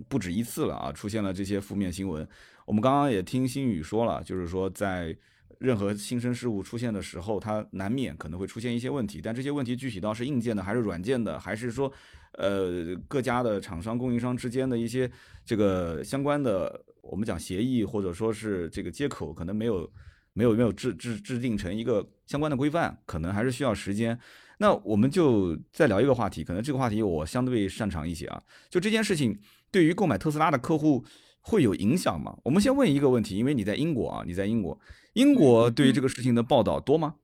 [0.07, 2.25] 不止一次了啊，出现了这些负面新闻。
[2.65, 5.13] 我们刚刚也听新宇说了，就是说在
[5.59, 9.21] 任何新生事物出现的时候，它难免可能会出现一些问题。
[9.21, 11.91] 但这些问题具体到是硬件的还是软件的，还是说
[12.33, 15.09] 呃各家的厂商供应商之间的一些
[15.45, 19.89] 这个相关的，我们讲协议或者说是这个接口，可能没有
[20.33, 24.19] 没有没有制制制定成一个相关的规范，可能还是需要时间。
[24.59, 29.39] 那我们就再聊一个话题，可能这个话题我相对擅长一些啊，就这件事情。
[29.71, 31.05] 对于购买特斯拉的客户
[31.49, 32.37] 会有影响吗？
[32.43, 34.79] 我们先问一个问题，因为你在英国啊，你在英国，
[35.13, 37.15] 英国对于这个事情的报道多吗？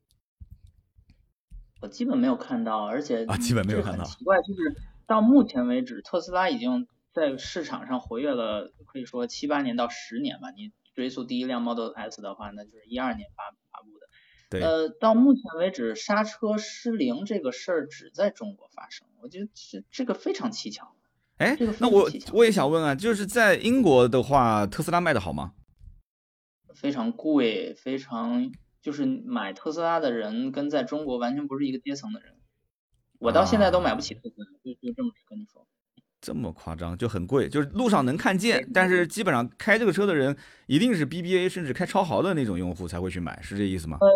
[1.81, 4.03] 我基本没有看到，而且啊，基本没有看到。
[4.03, 10.49] 奇怪，就是到目前为止，特斯拉已经在市场上活跃了，可以说七八年到十年吧。
[10.49, 14.07] 你追溯第一辆 Model S 的话，那就是一二年发发布的。
[14.49, 14.61] 对。
[14.61, 20.94] 呃，到目前为止，刹车失灵这个事儿只在中国发生，我觉得这这个非常蹊跷。
[21.37, 25.51] 哎，那我我也想问啊，就是在英国的话，特斯拉卖的好吗？
[26.73, 32.33] 非常贵，非常就是买特斯拉的人跟在中国完全不是一个阶层的人。
[33.19, 35.67] 我到现在都买不起特斯拉，就就这么跟你说。
[36.21, 40.35] 这么夸张，就很贵，就是路上能看见，但是基本上开这个车的人
[40.67, 43.97] 一定是 BBA 甚至开超豪的那种用户才会去买，是这意思吗？
[43.99, 44.07] 呃。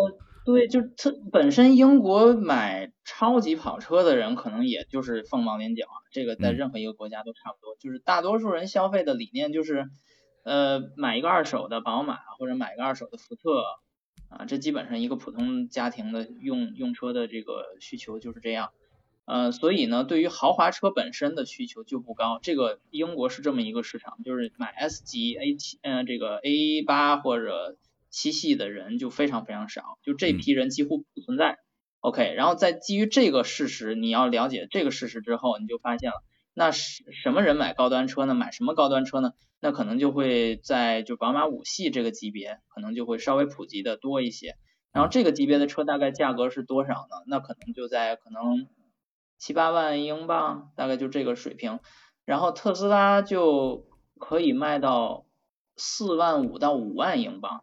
[0.52, 5.96] 对，就它本身英国买超级跑车的人，可能也就是凤毛麟角啊。
[6.10, 7.76] 这个在任何一个国家都差不多。
[7.78, 9.88] 就是大多数人消费的理念就是，
[10.44, 13.62] 呃，买一个二手的宝马或者买一个二手的福特
[14.28, 18.70] 啊，这基本上一个普通家庭的用用车的这个需求就是这样。
[19.24, 22.38] 呃，所以呢，对于豪华车本身的需求就不高。
[22.42, 27.76] 这个英国是这么一个市场，就是买 S 级 A 七，嗯，这个 A 八或者。
[28.10, 31.58] 七系的人就非常非常少，就这批人几乎不存在。
[32.00, 36.16] OK，然后在基于这个事实，你要了解这个事实之后，你就发现了，
[36.54, 38.34] 那什什么人买高端车呢？
[38.34, 39.32] 买什么高端车呢？
[39.60, 44.56] 那可能就会在就宝马五系这个级别，可能就会稍微普及的多一些。
[44.92, 47.16] 然后这个级别的车大概价格是多少呢？
[47.26, 48.66] 那可能就在可能
[49.38, 51.80] 七八万英镑，大概就这个水平。
[52.24, 53.86] 然后特斯拉就
[54.18, 55.26] 可以卖到
[55.76, 57.62] 四万五到五万英镑。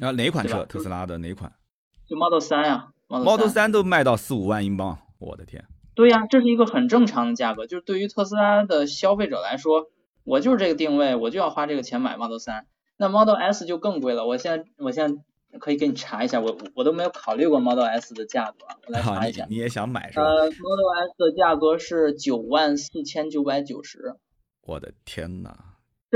[0.00, 0.64] 啊，哪款车？
[0.66, 1.52] 特斯拉的哪款？
[2.06, 5.64] 就 Model 三呀，Model 三都卖到四五万英镑，我的天！
[5.94, 9.86] 对呀，这是一个很正常的价格，就是对于特斯拉的消费者来说，
[10.24, 12.66] 我就是这个定位，我就要花这个钱买 Model 三。
[12.98, 15.22] 那 Model S 就更贵了，我现在我现在
[15.58, 19.46] 可以给你查一下，我我都没有考虑过 Model S 的价格，我来查一下。
[19.48, 20.24] 你也想买是吧？
[20.26, 24.16] 呃，Model S 的价格是九万四千九百九十。
[24.62, 25.56] 我的天呐！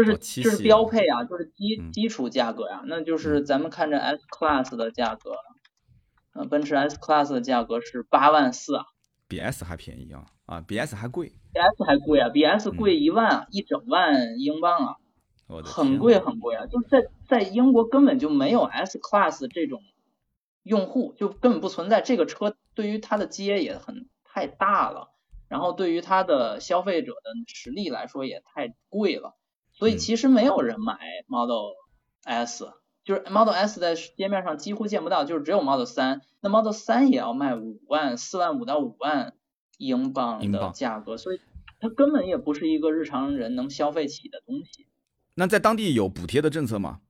[0.05, 3.41] 这是这是标配啊，就是基基础价格呀，那就是。
[3.43, 5.33] 咱们看着 S Class 的价格，
[6.35, 8.85] 呃，奔驰 S Class 的价格是八万四啊，
[9.27, 14.97] 比 S 还便宜啊，啊，比 S 还贵，比 S 还贵啊，比 S 贵一万一整万英镑啊，
[15.65, 19.83] 很贵很贵啊，就是在在英国根本就没有 S Class 这种
[20.63, 25.09] 用户，就根本不存在这个车，对于它的街也很太大了，
[25.49, 29.35] 然后对于它的消费者的实力来说也太贵了。
[29.81, 31.73] 所以其实没有人买 Model
[32.23, 32.71] S，
[33.03, 36.21] 就是 Model S 在街面上几乎见不到，就是只有 Model 三。
[36.43, 39.33] 那 Model 三也要卖五万四万五到五万
[39.79, 41.41] 英镑的价格，所以
[41.81, 44.87] 它根本也不是一个日常人能消费起的东西。
[45.35, 47.01] 那在当地有补贴的政策吗？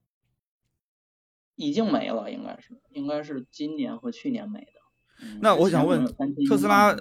[1.55, 5.27] 已经没了，应该是，应该是今年和去年没的。
[5.41, 6.05] 那我想问，
[6.47, 6.95] 特斯拉。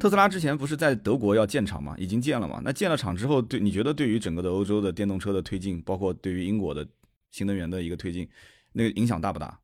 [0.00, 1.94] 特斯拉之前不是在德国要建厂吗？
[1.98, 2.60] 已经建了嘛？
[2.64, 6.88] 那建了厂之后，对你觉得对于整个的欧洲的电动车的推进，包括对于英国的
[7.30, 8.30] 新能源的一个推进，
[8.72, 9.60] 那个影响大不大？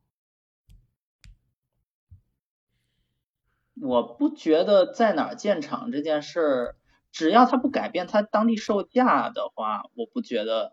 [3.80, 6.76] 我不觉得在哪儿建厂这件事儿
[7.10, 10.72] 只要它不改变它当地售价的话，我不觉得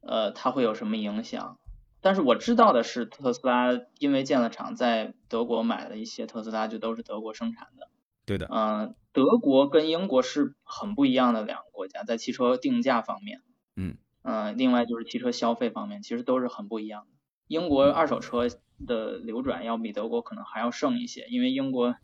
[0.00, 1.58] 呃它会有什么影响。
[2.00, 7.89] 但是我知道的是，特斯拉因为建了厂，在德国买了一些特斯拉，就都是德国生产的。
[8.30, 8.46] 对的。
[8.48, 13.40] 嗯，德国跟英国是很不一样的两个国家，在汽车定价方面。
[13.74, 13.96] 嗯。
[14.22, 17.08] 嗯，另外就是汽车消费方面，其实都是很不一样的。
[17.48, 18.46] 英国二手车
[18.86, 21.96] 的流转要比德国可能还要盛一些，因为英国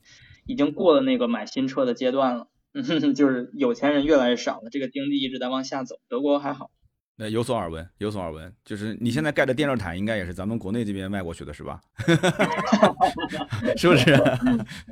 [0.46, 2.48] 已经过了那个买新车的阶段了，
[3.14, 6.00] 就是有钱人越来越少了，这个经济一直在往下走。
[6.08, 6.70] 德国还好。
[7.18, 11.80] 那有所耳闻，有所耳闻，就是你现在盖的电热毯，应该也是咱们国内这边卖过去的，是吧？
[13.74, 14.12] 是不是？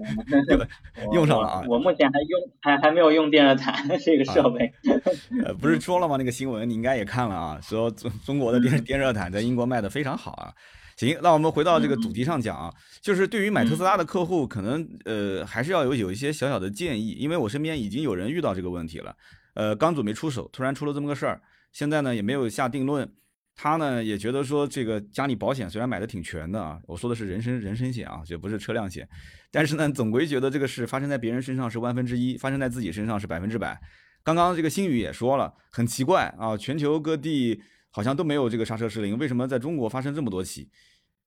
[1.12, 1.62] 用上了啊！
[1.68, 4.72] 我目前还用还还没有用电热毯这个设备。
[5.44, 6.16] 呃，不是说了吗？
[6.16, 10.50] 那个新闻你应该也看了啊，说中中国的电电热毯在英国卖的非常好啊。
[10.96, 12.72] 行，那我们回到这个主题上讲啊，
[13.02, 19.14] 就是对于买特斯拉的客户，可能呃还是要有有一些小小的建议，因为我身边已经有人遇到这个问题了，
[19.52, 21.38] 呃，刚准备出手，突然出了这么个事儿。
[21.74, 23.12] 现在呢也没有下定论，
[23.56, 29.06] 他呢也觉得说这个家里保险虽然买的挺全的啊，我说的是人身人身险啊，这不是车辆险，
[29.50, 33.78] 但是呢总归觉得这个事发生在别人身上是万分之一，发生在自己身上是百分之百。
[34.22, 37.60] 刚刚这个新宇也说了，很奇怪啊，全球各地
[37.90, 40.70] 好像都没有这个刹车失灵，为什么在中国发生这么多起？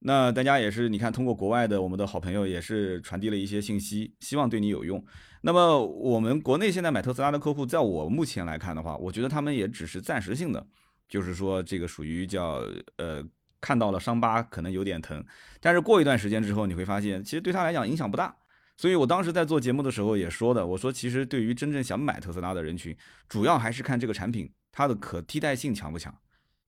[0.00, 5.04] 那大家也是，你看通过国外的我们的好朋友也是传递了一些信息，希望对你有用。
[5.40, 10.64] 那么我们国内现在买特斯拉的客户，在我目前来看的话，我觉得他们也只是暂时性的，
[11.08, 12.62] 就是说这个属于叫
[12.96, 13.24] 呃
[13.60, 15.24] 看到了伤疤可能有点疼，
[15.60, 18.34] 但是过一段时间之后，你会发现其实对他来讲影响不大。
[18.76, 22.96] 所以我当时在做节目的时候也说的，我说其实对于真正想买特斯拉的人群，
[23.28, 26.16] 主要还是看这个产品它的可替代性强不强。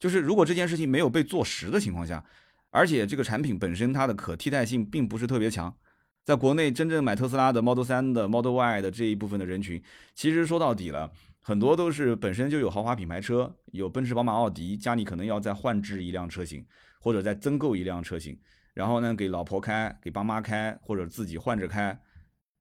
[0.01, 2.25] 就是如果这件事情没有被做实的情况下，
[2.71, 5.77] 而且这个产品本身它的可替代性并不是特别强。
[6.25, 9.83] 在国内真正买特斯拉的 Model 3的 Model Y 的这一部分的人群，
[10.15, 11.11] 其实说到底了，
[11.41, 16.65] 很多都是本身就有豪华品牌车，有奔驰、宝马、奥迪，家里可能要再换置一辆车型，
[17.01, 18.39] 或者再增购一辆车型，
[18.75, 21.99] 然后呢给老婆开，给爸妈开，或者自己换着开。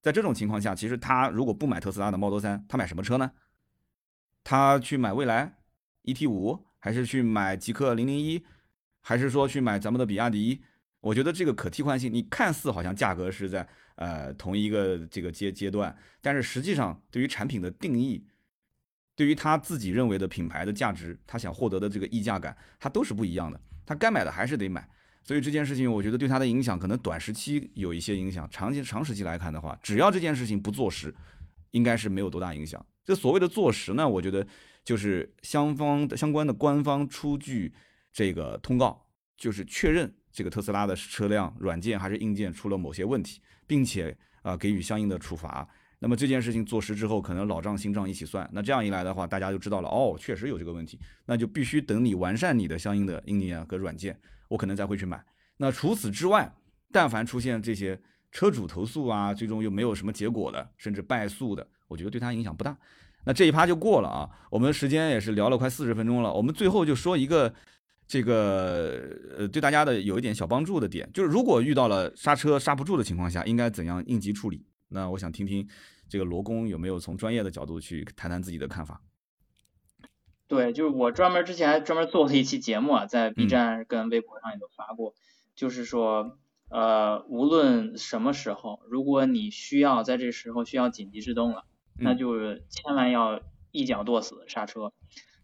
[0.02, 3.30] 在这种情况下，其实他如果不买特斯拉的 Model 3，他买什么车呢？
[4.44, 5.58] 他去买蔚来
[6.06, 8.44] ET5，还是去买极氪零零一，
[9.10, 10.62] 还是说去买咱们的比亚迪？
[11.00, 18.24] 我觉得这个可替换性，你看似好像价格是在呃同一个这个阶阶段，但是实际上对于产品的定义，
[19.16, 23.60] 对于他自己认为的品牌的价值，他想获得的这个溢价感，它都是不一样的。
[23.84, 24.88] 他该买的还是得买，
[25.24, 31.12] 所以这件事情我觉得对他的影响可能短时期有一些影响，长期长时期来看的话，只要这件事情不坐实，
[31.72, 32.86] 应该是没有多大影响。
[33.04, 34.46] 这所谓的坐实呢，我觉得
[34.84, 37.74] 就是双方相关的官方出具
[38.12, 39.06] 这个通告，
[39.38, 40.14] 就是确认。
[40.32, 45.68] 这个特斯拉的车辆软件还是硬件出了某些问题，并且啊给予相应的处罚。
[45.98, 48.48] 那么这件事情做实之后，可能老账新账一起算。
[48.54, 51.00] 那这样一来的话，大家就知道了哦，确实有这个问题。
[51.26, 54.18] 那就必须等你完善你的相应的硬件和软件，
[54.50, 55.22] 我可能才会去买。
[55.58, 56.54] 那除此之外，
[56.92, 58.00] 但凡出现这些
[58.32, 62.78] 车主投诉啊，最终又没有什么结果的，甚至败诉的，我觉得对他影响不大。
[63.26, 64.30] 那这一趴就过了啊。
[64.52, 67.52] 我们时间也是聊了快四十分钟了，我们最后就说一个。
[68.10, 69.08] 这个
[69.38, 74.66] 呃，对大家的有一点小帮助的点，就是如果遇到了刹车刹不住的情况下，应该怎样应急处理？
[74.88, 75.70] 那我想听听
[76.10, 79.04] 这个罗工有没有从专业的角度去谈谈自己的看法。
[80.48, 85.14] 对，就是我专门之前还专门做了一期节目啊，在 B 站跟微博上也都发过，
[85.54, 86.40] 就是说
[86.70, 93.40] 呃，无论什么时候，如果你需要在这时候需要紧急制动了，那就是千万要
[93.70, 94.94] 一脚跺死刹车，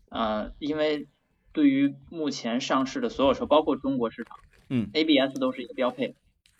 [0.09, 1.07] 呃，因为。
[1.55, 4.37] 对于目前上市的所有车，包括中国市场，
[4.69, 6.15] 嗯，ABS 都是一个标配。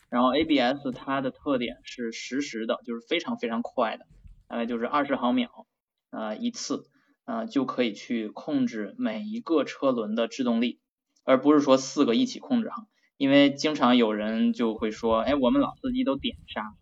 [0.10, 4.06] 然后 ABS 它的特点是实时的，就是非常非常快的，
[4.48, 5.68] 大概就是二十毫秒，
[6.12, 6.86] 呃一次，
[7.26, 10.80] 呃就可以去控制每一个车轮的制动力，
[11.26, 12.88] 而不是说四个一起控制哈。
[13.18, 16.74] 因为经常有人就会说，哎，我们老司机都点刹，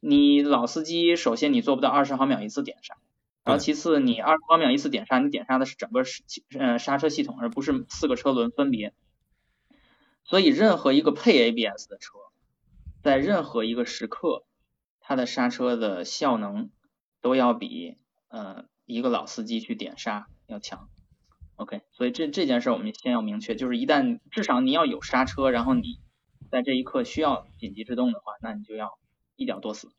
[0.00, 2.96] 你老司机首先你做不到二十毫秒一次点刹。
[3.44, 6.22] 然后其次，你二十毫秒一次点刹，你点刹的是整个刹
[6.58, 8.94] 呃刹车系统，而不是四个车轮分别。
[10.22, 12.18] 所以任何一个配 ABS 的车，
[13.02, 14.44] 在任何一个时刻，
[15.00, 16.70] 它的刹车的效能
[17.20, 20.88] 都要比呃一个老司机去点刹要强。
[21.56, 26.00] OK，所以这这件事我们先要明确，就是一旦至少你要有刹车，然后你
[26.50, 28.98] 在这一刻需要紧急制动的话，那你就要
[29.34, 29.90] 一脚跺死。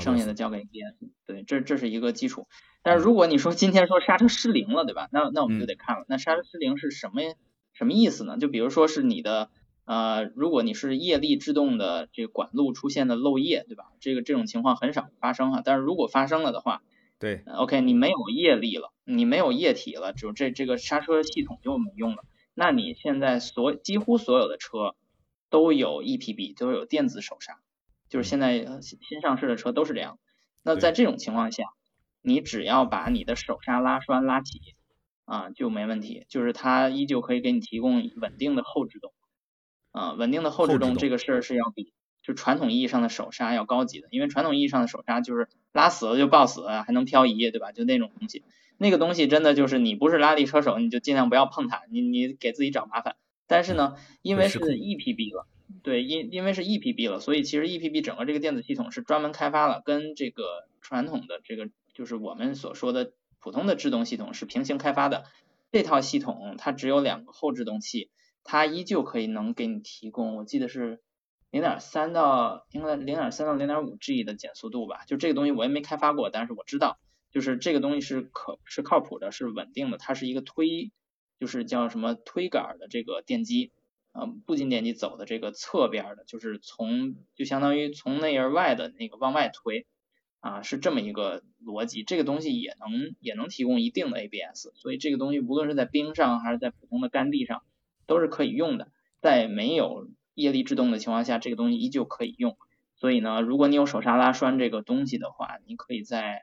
[0.00, 2.46] 剩下的交给 ABS，对，这这是一个基础。
[2.82, 5.08] 但是如果你说今天说刹车失灵了，对吧？
[5.12, 7.22] 那那我们就得看了，那刹车失灵是什么
[7.72, 8.38] 什么意思呢？
[8.38, 9.50] 就比如说是你的
[9.84, 13.84] 呃，如果你是液力制动的这个管路出现的漏液，对吧？
[14.00, 15.62] 这个这种情况很少发生哈。
[15.64, 16.82] 但是如果发生了的话，
[17.18, 22.24] 对，OK，你没有液力了，你没有液体了，就这这个刹车系统就没用了。
[22.54, 24.94] 那你现在所几乎所有的车
[25.50, 27.58] 都有 EPB，都有电子手刹，
[28.08, 30.18] 就是现在新上市的车都是这样。
[30.62, 31.64] 那在这种情况下，
[32.22, 34.60] 你只要把你的手刹拉栓拉起
[35.24, 39.12] 啊就没问题，就是它依旧可以给你提供稳定的后制动
[39.92, 41.92] 啊，稳定的后制动这个事儿是要比
[42.22, 47.72] 就传统意义上的手刹要高级的，因为传统意义上的手刹就是拉死了就抱死，还能漂移，对吧？
[47.72, 48.42] 就那种东西。
[48.76, 53.16] 那个东西真的就是你不是拉力车手，你就尽量不要碰它，你你给自己找麻烦。
[53.46, 55.46] 但是呢，因为是 EPB 了，
[55.88, 65.24] 对，因因为是 EPB 了，所以其实 EPB 整个这个电子系统是专门开发了，跟这个传统的这个就是我们所说的普通的制动系统是平行开发的。
[65.72, 68.10] 这套系统它只有两个后制动器，
[68.44, 71.00] 它依旧可以能给你提供，我记得是
[71.50, 75.06] 零点三到应该零点三到零点五 G 的减速度吧。
[75.06, 76.98] 就这个东西我也没开发过，但是我知道。
[77.30, 80.92] 就是这个东西是可是靠谱的，是稳定的，它是一个推，
[81.40, 83.70] 就是叫什么推杆的这个电机，
[84.12, 89.86] 呃，步进电机走的这个侧边的，就是从就相当于从内而外的那个往外推，
[90.40, 92.02] 啊，是这么一个逻辑。
[92.02, 97.62] 这个东西也能也能提供一定的 ABS，所以这个东西无论是在冰上还是在普通的干地上
[98.06, 98.90] 都是可以用的。
[99.20, 102.56] 在没有液力制动的情况下，这个东西依旧可以用。
[102.96, 106.42] 所以呢，如果你有手刹拉栓这个东西的话，你可以在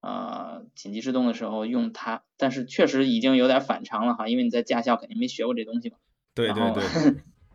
[0.00, 5.96] 呃，紧急制动的时候用它，但是确实已经有点反常了哈，因为你在驾校肯定没学过这东西嘛。
[6.34, 6.82] 对对对。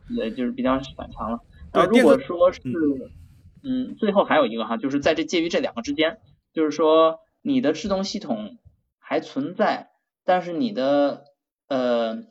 [0.15, 1.39] 对，就是比较反常了。
[1.71, 2.61] 那如果说是，
[3.63, 6.17] 嗯，最后还有一个哈，就是在这介于这两个之间，
[6.51, 8.57] 就是说你的制动系统
[8.97, 9.91] 还存在，
[10.25, 11.25] 但是你的
[11.67, 12.23] 呃，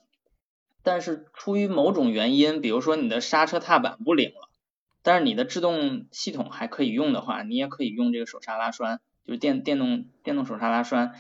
[0.83, 4.49] 但是出于某种原因，比如说你的刹车踏板不灵了，
[5.03, 9.01] 但是你的制动系统还可以用的话，你也可以用这个手刹拉栓。
[9.25, 11.13] 就是电电动电动手刹拉栓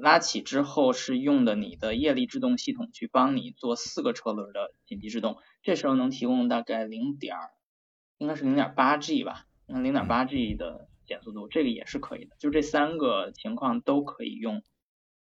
[0.00, 7.36] 拉起之后是用的你的液力制动系统去帮你做四个车轮的紧急制动，这时候能提供大概零点
[8.18, 12.36] 应该是零点八 G 吧，那零点八 G 的减速度，这个也是可以的。
[12.38, 14.62] 就这三个情况都可以用，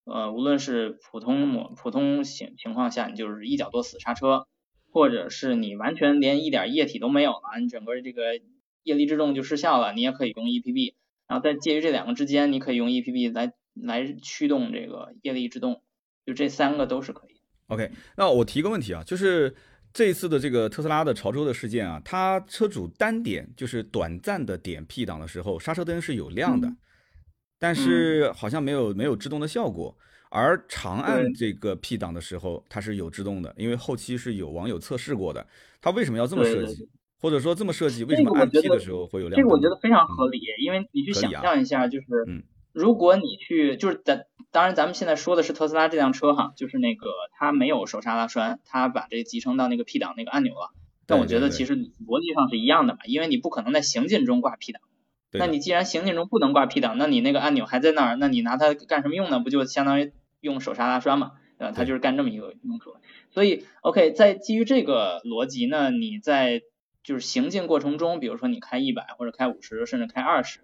[0.05, 4.47] 呃，无论是普通模普通情情况下，你就是一脚多死刹车，
[4.91, 8.39] 或者是你完全连一点液体都没有了，你整个这个
[8.83, 10.93] 液力制动就失效了，你也可以用 EPB。
[11.27, 15.81] 然后在介于这两个之间，你可以用 EPB 来来驱动这个液力制动，
[16.25, 17.41] 就这三个都是可以。
[17.67, 19.53] OK，那我提个问题啊，就是
[19.93, 26.67] 这一次的这个特斯拉的潮州的事件啊，它车主单点就是短暂的点 P 档的时候，刹车灯是有亮的，
[27.57, 29.97] 但是好像没有没有制动的效果。
[30.29, 35.45] 而长按这个 P 档的时候，它是有制动的，因为后期是有网友测试过的。
[35.79, 36.89] 它为什么要这么设计？
[37.19, 39.39] 或者说这么设计，为什么按 P 的时候会有亮？
[39.39, 42.05] 这个我觉得非常合理，因为你去想象一下，就是，
[42.73, 50.71] 如果你去，就是咱当然咱们现在说的是特斯拉这辆车哈，就是那个它没有手刹拉栓，它把这个集成到那个 P 档那个按钮了。
[51.05, 54.81] 但我觉得其实逻辑上是一样的嘛，因为你不可能在行进中挂 P 档。
[55.35, 59.39] 那你既然行进中不能挂 P 档，那你那个按钮还在那儿，那你拿它干什么用呢？
[59.39, 61.73] 不就相当于用手刹拉栓嘛，对吧？
[61.75, 62.95] 它就是干这么一个用处。
[63.31, 66.61] 所以 OK，在基于这个逻辑呢，你在
[67.03, 70.59] 就是行进过程中，比如说你开一百或者开五十，甚至开二十，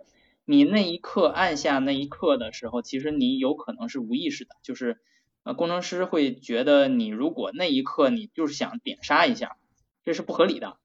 [0.49, 4.97] 你那一刻按下那一刻的时候，其实你有可能是无意识的，就是
[5.43, 9.57] 呃工程师会觉得你如果那一刻你就是想点刹一下，
[10.03, 10.77] 这是不合理的，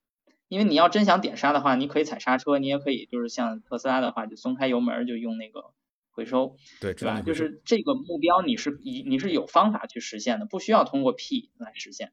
[0.48, 5.70] 因为你要真想点刹的话，你可以踩刹车，你也可以就是像特斯拉的话就松开油门就用那个
[6.10, 7.22] 回收，对，对吧？
[7.22, 12.12] 就是这个目标你是以你是有方法去实现的，不需要通过 P 来实现。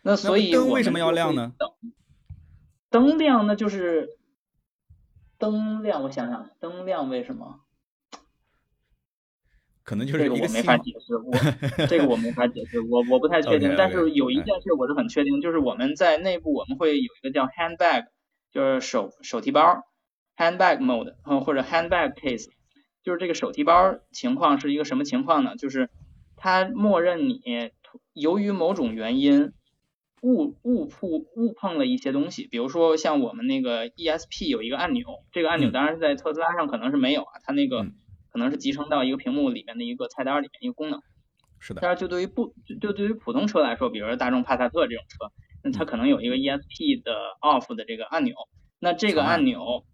[0.00, 1.52] 那所以灯为什么要亮呢？
[2.88, 4.16] 灯亮那就是
[5.38, 7.60] 灯亮，我想想，灯亮为什么？
[9.84, 11.32] 可能就是这个我没法解释，我
[11.88, 13.74] 这个我没法解释，我我不太确定。
[13.78, 18.06] 但是有一件事我是很确定，就是我们在内部我们会有一个叫 handbag，
[18.52, 19.84] 就是手手提包
[20.36, 21.14] handbag mode，
[21.44, 22.48] 或者 handbag case，
[23.02, 25.56] 就是这个手提包情况是一个什么情况呢？
[25.56, 25.88] 就是
[26.36, 27.40] 它默认你
[28.12, 29.52] 由于某种原因。
[30.22, 37.84] 误误碰误碰了一些东西，比如说像我们那个 ESP 有一个按钮，这个按钮当然是在特斯拉上可能是没有啊，它那个
[38.32, 41.00] 可能是集成到一个屏幕里面的一个菜单里面一个功能。
[41.60, 41.80] 是的。
[41.80, 48.34] 但是就对于不就对于普通车来说，比如说大众帕萨特这种车，那它可能有一个 ESP 的 off 的这个按钮，
[48.80, 49.84] 那这个按钮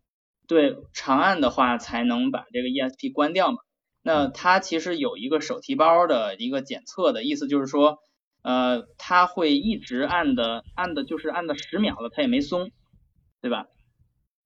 [0.49, 3.59] 对长按的话才能把这个 ESP 关掉嘛。
[4.03, 7.99] 那它其实有一个手提包的一个检测的意思，就是说。
[8.45, 12.71] 呃，它会一直按的，按的就是按的十秒了，它也没松，
[13.41, 13.67] 对吧？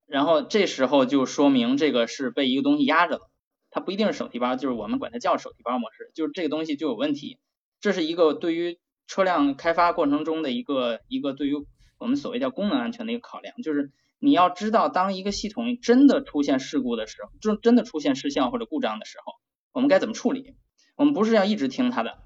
[0.07, 3.31] 然后这时候就说明这个是被一个东西压着了。
[3.71, 7.39] 它不一定是手提包，就是我们管它叫手提包模式，就是这个东西就有问题。
[7.81, 11.55] 这是一个对于车辆开发过程中的一个一个对于
[11.99, 13.91] 我们所谓叫功能安全的一个考量，就是
[14.21, 19.35] 你要知道，当一个系统真的出现事故的时候，就真的出现失效或者故障的时候，
[19.73, 20.55] 我们该怎么处理？
[20.97, 22.19] 我们不是要一直听它的，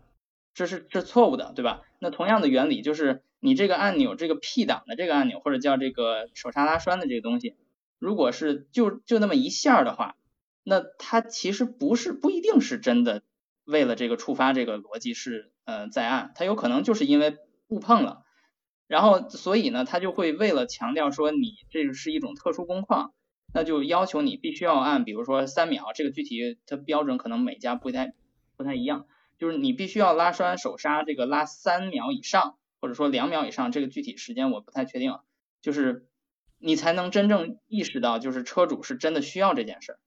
[0.55, 1.83] 这是这是错误的，对吧？
[1.99, 7.57] 那同样的原理就是，你这个按钮，这个 P 档的这个按钮，或者叫这个手刹拉栓的这个东西，
[7.99, 10.17] 如果是就就那么一下的话，
[10.63, 13.23] 那它其实不是不一定是真的
[13.65, 17.37] 为了这个触发这个逻辑是呃在按，它有可能就是因为
[17.69, 18.25] 误碰了。
[18.89, 23.15] 然后，所以呢，他就会为了强调说你这个是一种特殊工况，
[23.55, 28.13] 那就要求你必须要按，比如说三秒，这个具体它标准可能每家不太
[28.55, 29.07] 不太一样，
[29.43, 35.19] 就是你必须要拉栓手刹这个拉三秒以上，或者说两秒以上，这个具体时间我不太确定，
[35.61, 36.07] 就是
[36.59, 39.99] 你才能真正意识到，就是车主是真的需要这件事儿，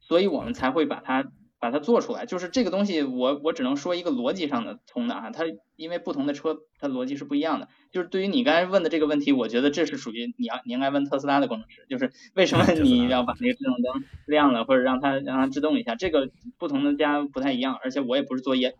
[0.00, 1.30] 所以我们才会把它。
[1.62, 5.44] 把它做出来，就是这个东西，我我只能说一个逻辑上的通的啊，它
[5.76, 7.68] 因为不同的车，它逻辑是不一样的。
[7.92, 18.74] 就是对于你刚才问的这个问题，我觉得这是属于你要你应该问特斯拉的工程师，就是为什么 你要把那个智能灯亮了，或者让它让它制动一下，这个不同的家不太一样，而且我也不是做业，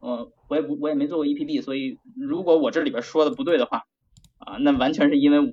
[0.00, 3.82] 呃，我也不我也没做过 EPD，所以如果我这里边说的不对的话，
[4.38, 5.52] 啊，那完全是因为我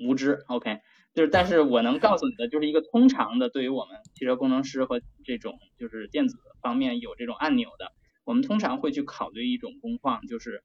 [0.00, 0.80] 无知，OK。
[1.12, 7.92] 就是，但是我能告诉你的，就是一个通常的，对于我们汽车工程师和这种就是电子方面有这种按钮的，
[8.24, 10.62] 我们通常会去考虑一种工况，就是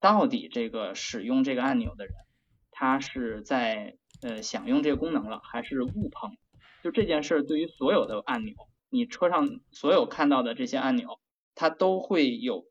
[0.00, 2.14] 到底这个使用这个按钮的人，
[2.70, 6.36] 他是在呃享用这个功能了，还是误碰？
[6.84, 8.54] 就这件事儿，对于所有的按钮，
[8.90, 11.18] 你车上所有看到的这些按钮，
[11.56, 12.66] 它都会有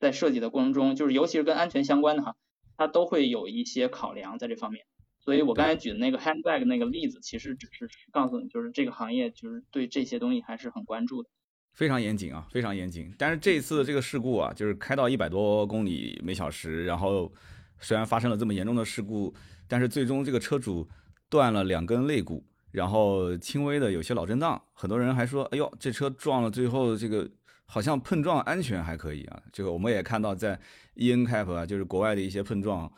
[0.00, 2.36] 在设计的过程中，就是尤其是跟安全相关的哈，
[2.76, 4.86] 它都会有一些考量在这方面。
[5.28, 11.28] 所以我刚才举的那个 handbag 那个例子，其实只是告诉你，就是这个行业就是对这些东西还是很关注的，
[11.74, 13.12] 非常严谨啊，非常严谨。
[13.18, 17.30] 但是这一次这个事故啊，就是开到一百多公里每小时，然后
[17.78, 19.34] 虽然发生了这么严重的事故，
[19.68, 20.88] 但是最终这个车主
[21.28, 24.58] 断了两根肋骨，然后轻微的有些脑震荡。
[24.72, 27.30] 很多人还说，哎呦，这车撞了，最后这个
[27.66, 29.42] 好像碰撞安全还可以啊。
[29.52, 30.58] 这个我们也看到在
[30.94, 32.90] E N cap 啊，就是国外的一些碰撞。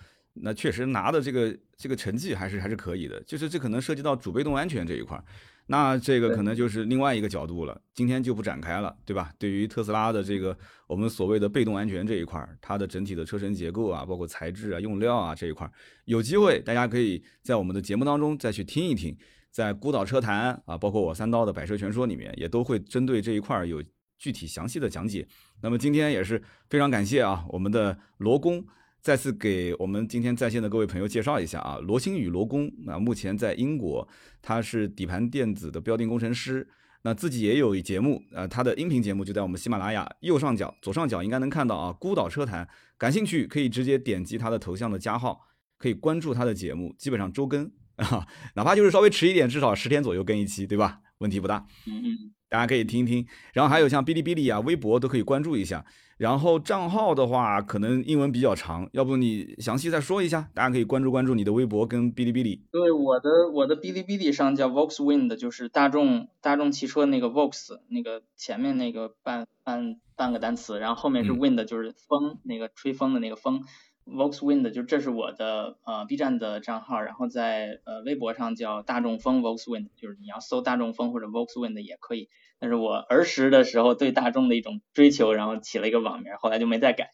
[0.43, 5.25] 那确实拿的这个这个成绩还是还是可以的，就是这可能涉及到主被动安全这一块儿，
[5.67, 9.33] 那这个可能就是另外一个角度了，今天就不展开了，对吧？
[9.39, 15.73] 对于特斯拉的这个我们所谓的被动安全这一块儿，它的整体的车身结构啊，包括材质啊、用料啊这一块儿，
[16.07, 19.17] 有机会大家可以在我们的节目当中再去听一听，
[19.51, 23.83] 在孤岛车谈啊，包括我三刀的百车全说里面，也都会针对这一块儿有
[24.19, 25.27] 具体详细的讲解。
[25.63, 28.67] 那么今天也是非常感谢啊，我们的罗工。
[29.03, 34.07] 再次给我们今天在线的各位朋友介绍一下啊，罗星宇罗工，那目前在英国，
[34.43, 36.69] 他是底盘电子的标定工程师，
[37.03, 45.41] 那自己也有节目，呃，他的音频节目就在我们喜马拉雅右上角、左上角应该能看到啊，孤岛车谈，感兴趣可以直接点击他的头像的加号，
[45.79, 51.01] 可以关注他的节目，基本上周更啊，哪怕就是稍微迟一点，至少十天左右更一期，对吧？
[51.19, 55.83] 问题不大，嗯嗯，大家可以听一听，然后还有像哔哩哔哩啊、微博都可以关注一下。
[56.19, 62.63] 然后账号的话，可能英文比较长，要不你详细再说一下，大家可以关注关注你的微博跟哔哩哔哩。
[62.71, 73.65] 对，我的我的哔哩哔哩上叫 Volkswind，就是大众大众汽车那个 Volks 那个前面那个半半半个单词，然后后面是 Wind，就是风那个吹风的那个风。
[74.11, 82.29] Volkswind 就这是我的呃 B 站的账号，然后在呃微博上叫大众风 Volkswind，就是你要搜大众风或者 Volkswind 也可以。
[82.59, 87.13] 但是我儿时的时候对大众的一种追求，然后起了一个网名，后来就没再改。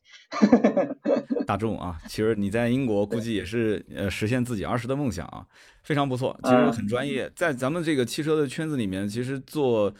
[1.46, 5.46] 大众啊，其实你在英国估计也是呃实现自己儿时的梦想啊，
[5.84, 7.30] 非常不错，其实很专业。
[7.36, 9.94] 在咱们这个汽车的圈子里面，其实做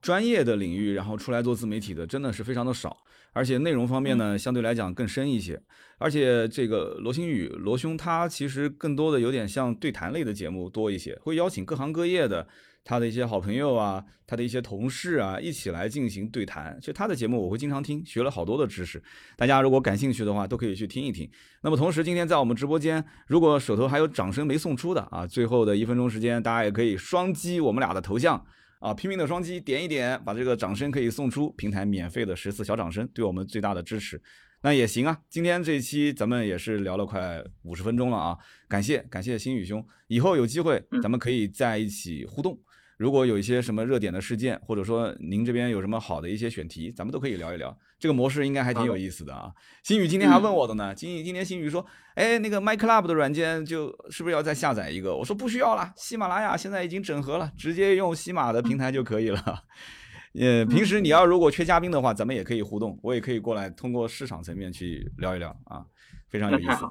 [0.00, 2.96] 专业的领域，然后出来做自媒体的真的是非常的少。
[3.32, 5.60] 而且内容方面呢，相对来讲更深一些。
[5.98, 12.46] 而且这个罗星宇罗兄他其实更多的有点像对谈类的节目多一些，会邀请各行各业的
[12.82, 16.76] 他的一些好朋友啊，他的一些同事啊一起来进行对谈。
[16.80, 19.00] 其实他的节目我会经常听，学了好多的知识。
[19.36, 21.30] 大家如果感兴趣的话，都可以去听一听。
[21.62, 28.44] 那么同时，今天在我们直播间，如果手头还有掌声没送出的啊，最后的一分钟时间，大家也可以双击我们俩的头像。
[28.82, 34.20] 啊，拼命的双击点一点，把这个掌声可以送出平台免费的十次小掌声，对我们最大的支持，
[34.60, 35.16] 那也行啊。
[35.30, 38.36] 今天这一期咱们也是聊了快五十分钟了啊，
[38.68, 42.58] 感谢感谢星宇兄，以后有机会咱们可以在一起互动。
[42.96, 47.76] 如果有一些什么热点的事件，或者说您这边有什么好的一些选题，咱们都可以聊一聊。
[48.02, 49.52] 这个模式应该还挺有意思的啊。
[49.84, 51.86] 新宇今天还问我的呢，今今天新宇说，
[52.16, 55.14] 哎，那个 MyClub 的软件就是不是要再下载一个？
[55.14, 59.62] 我说不需要了，喜马拉雅现在已经整合了，直接用喜马的平台就可以了。
[60.34, 65.86] 呃，平时你要如果缺嘉宾的话，咱们也可以互动，我也可以过来通过市场层面去聊一聊啊，
[66.28, 66.84] 非常有意思。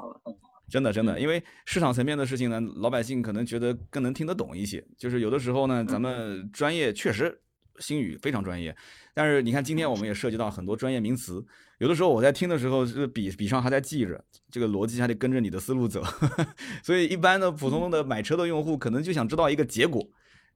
[0.69, 4.81] 真的真的，因为市场层面的事情呢，老百姓可能觉得更能听得懂一些。
[4.97, 7.37] 就是有的时候呢，咱们专业确实
[7.79, 8.73] 新宇非常专业，
[9.13, 11.43] 但是你看今天我们也涉及到很多专业名词，
[11.79, 16.03] 有的时候我在听的时候，这个笔笔上还在记着，这个逻辑还得跟着你的思路走。
[16.83, 20.05] 所以一般的普通的买车的用户可能就想知道一个结果，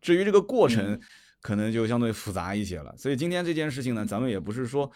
[0.01, 0.99] 至于这个过程，
[1.41, 2.95] 可能就相对复杂一些了。
[2.97, 4.91] 所以今天这件事情呢，咱们也不是说。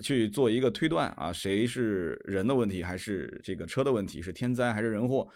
[0.00, 5.28] 去做一个推断啊，谁是人的问题还是这个车的问题，是天灾还是人祸？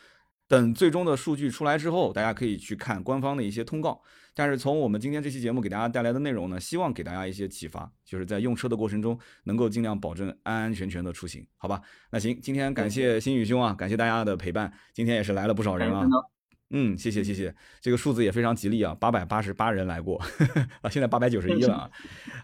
[0.47, 4.01] 等最终的数据出来之后，大家可以去看官方的一些通告。
[4.37, 11.81] 但是从我们今天这期节目给大家带来的内容呢，希望给大家一些启发，就是在用车的过程中能够尽量保证安安全全的出行，好吧？
[12.11, 16.07] 那行，今天感谢新宇兄啊，感谢大家的陪伴，今天也是来了不少人啊。
[16.71, 20.21] 嗯，谢谢谢谢，这个数字也非常吉利啊，八百八十八人来过
[20.83, 21.91] 啊，现在八百九十一了啊。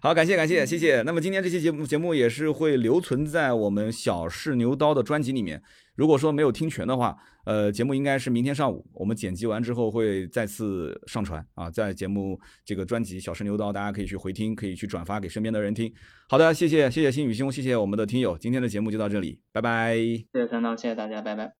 [0.00, 1.02] 好，感谢感谢谢谢。
[1.02, 5.60] 那么今天这期节目节目也是会留存在我们小试牛刀的专辑里面。
[5.94, 15.92] 如果说没有听全的话，呃，节目应该是明天上午我们剪辑完之后会再次上传啊，在节目这个专辑小试牛刀，大家可以去回听，可以去转发给身边的人听。
[16.28, 19.96] 好的，谢谢谢谢新宇兄，谢谢我们的听友，今天的节目就到这里，拜拜。
[19.96, 21.50] 谢谢三刀，谢谢大家，拜拜。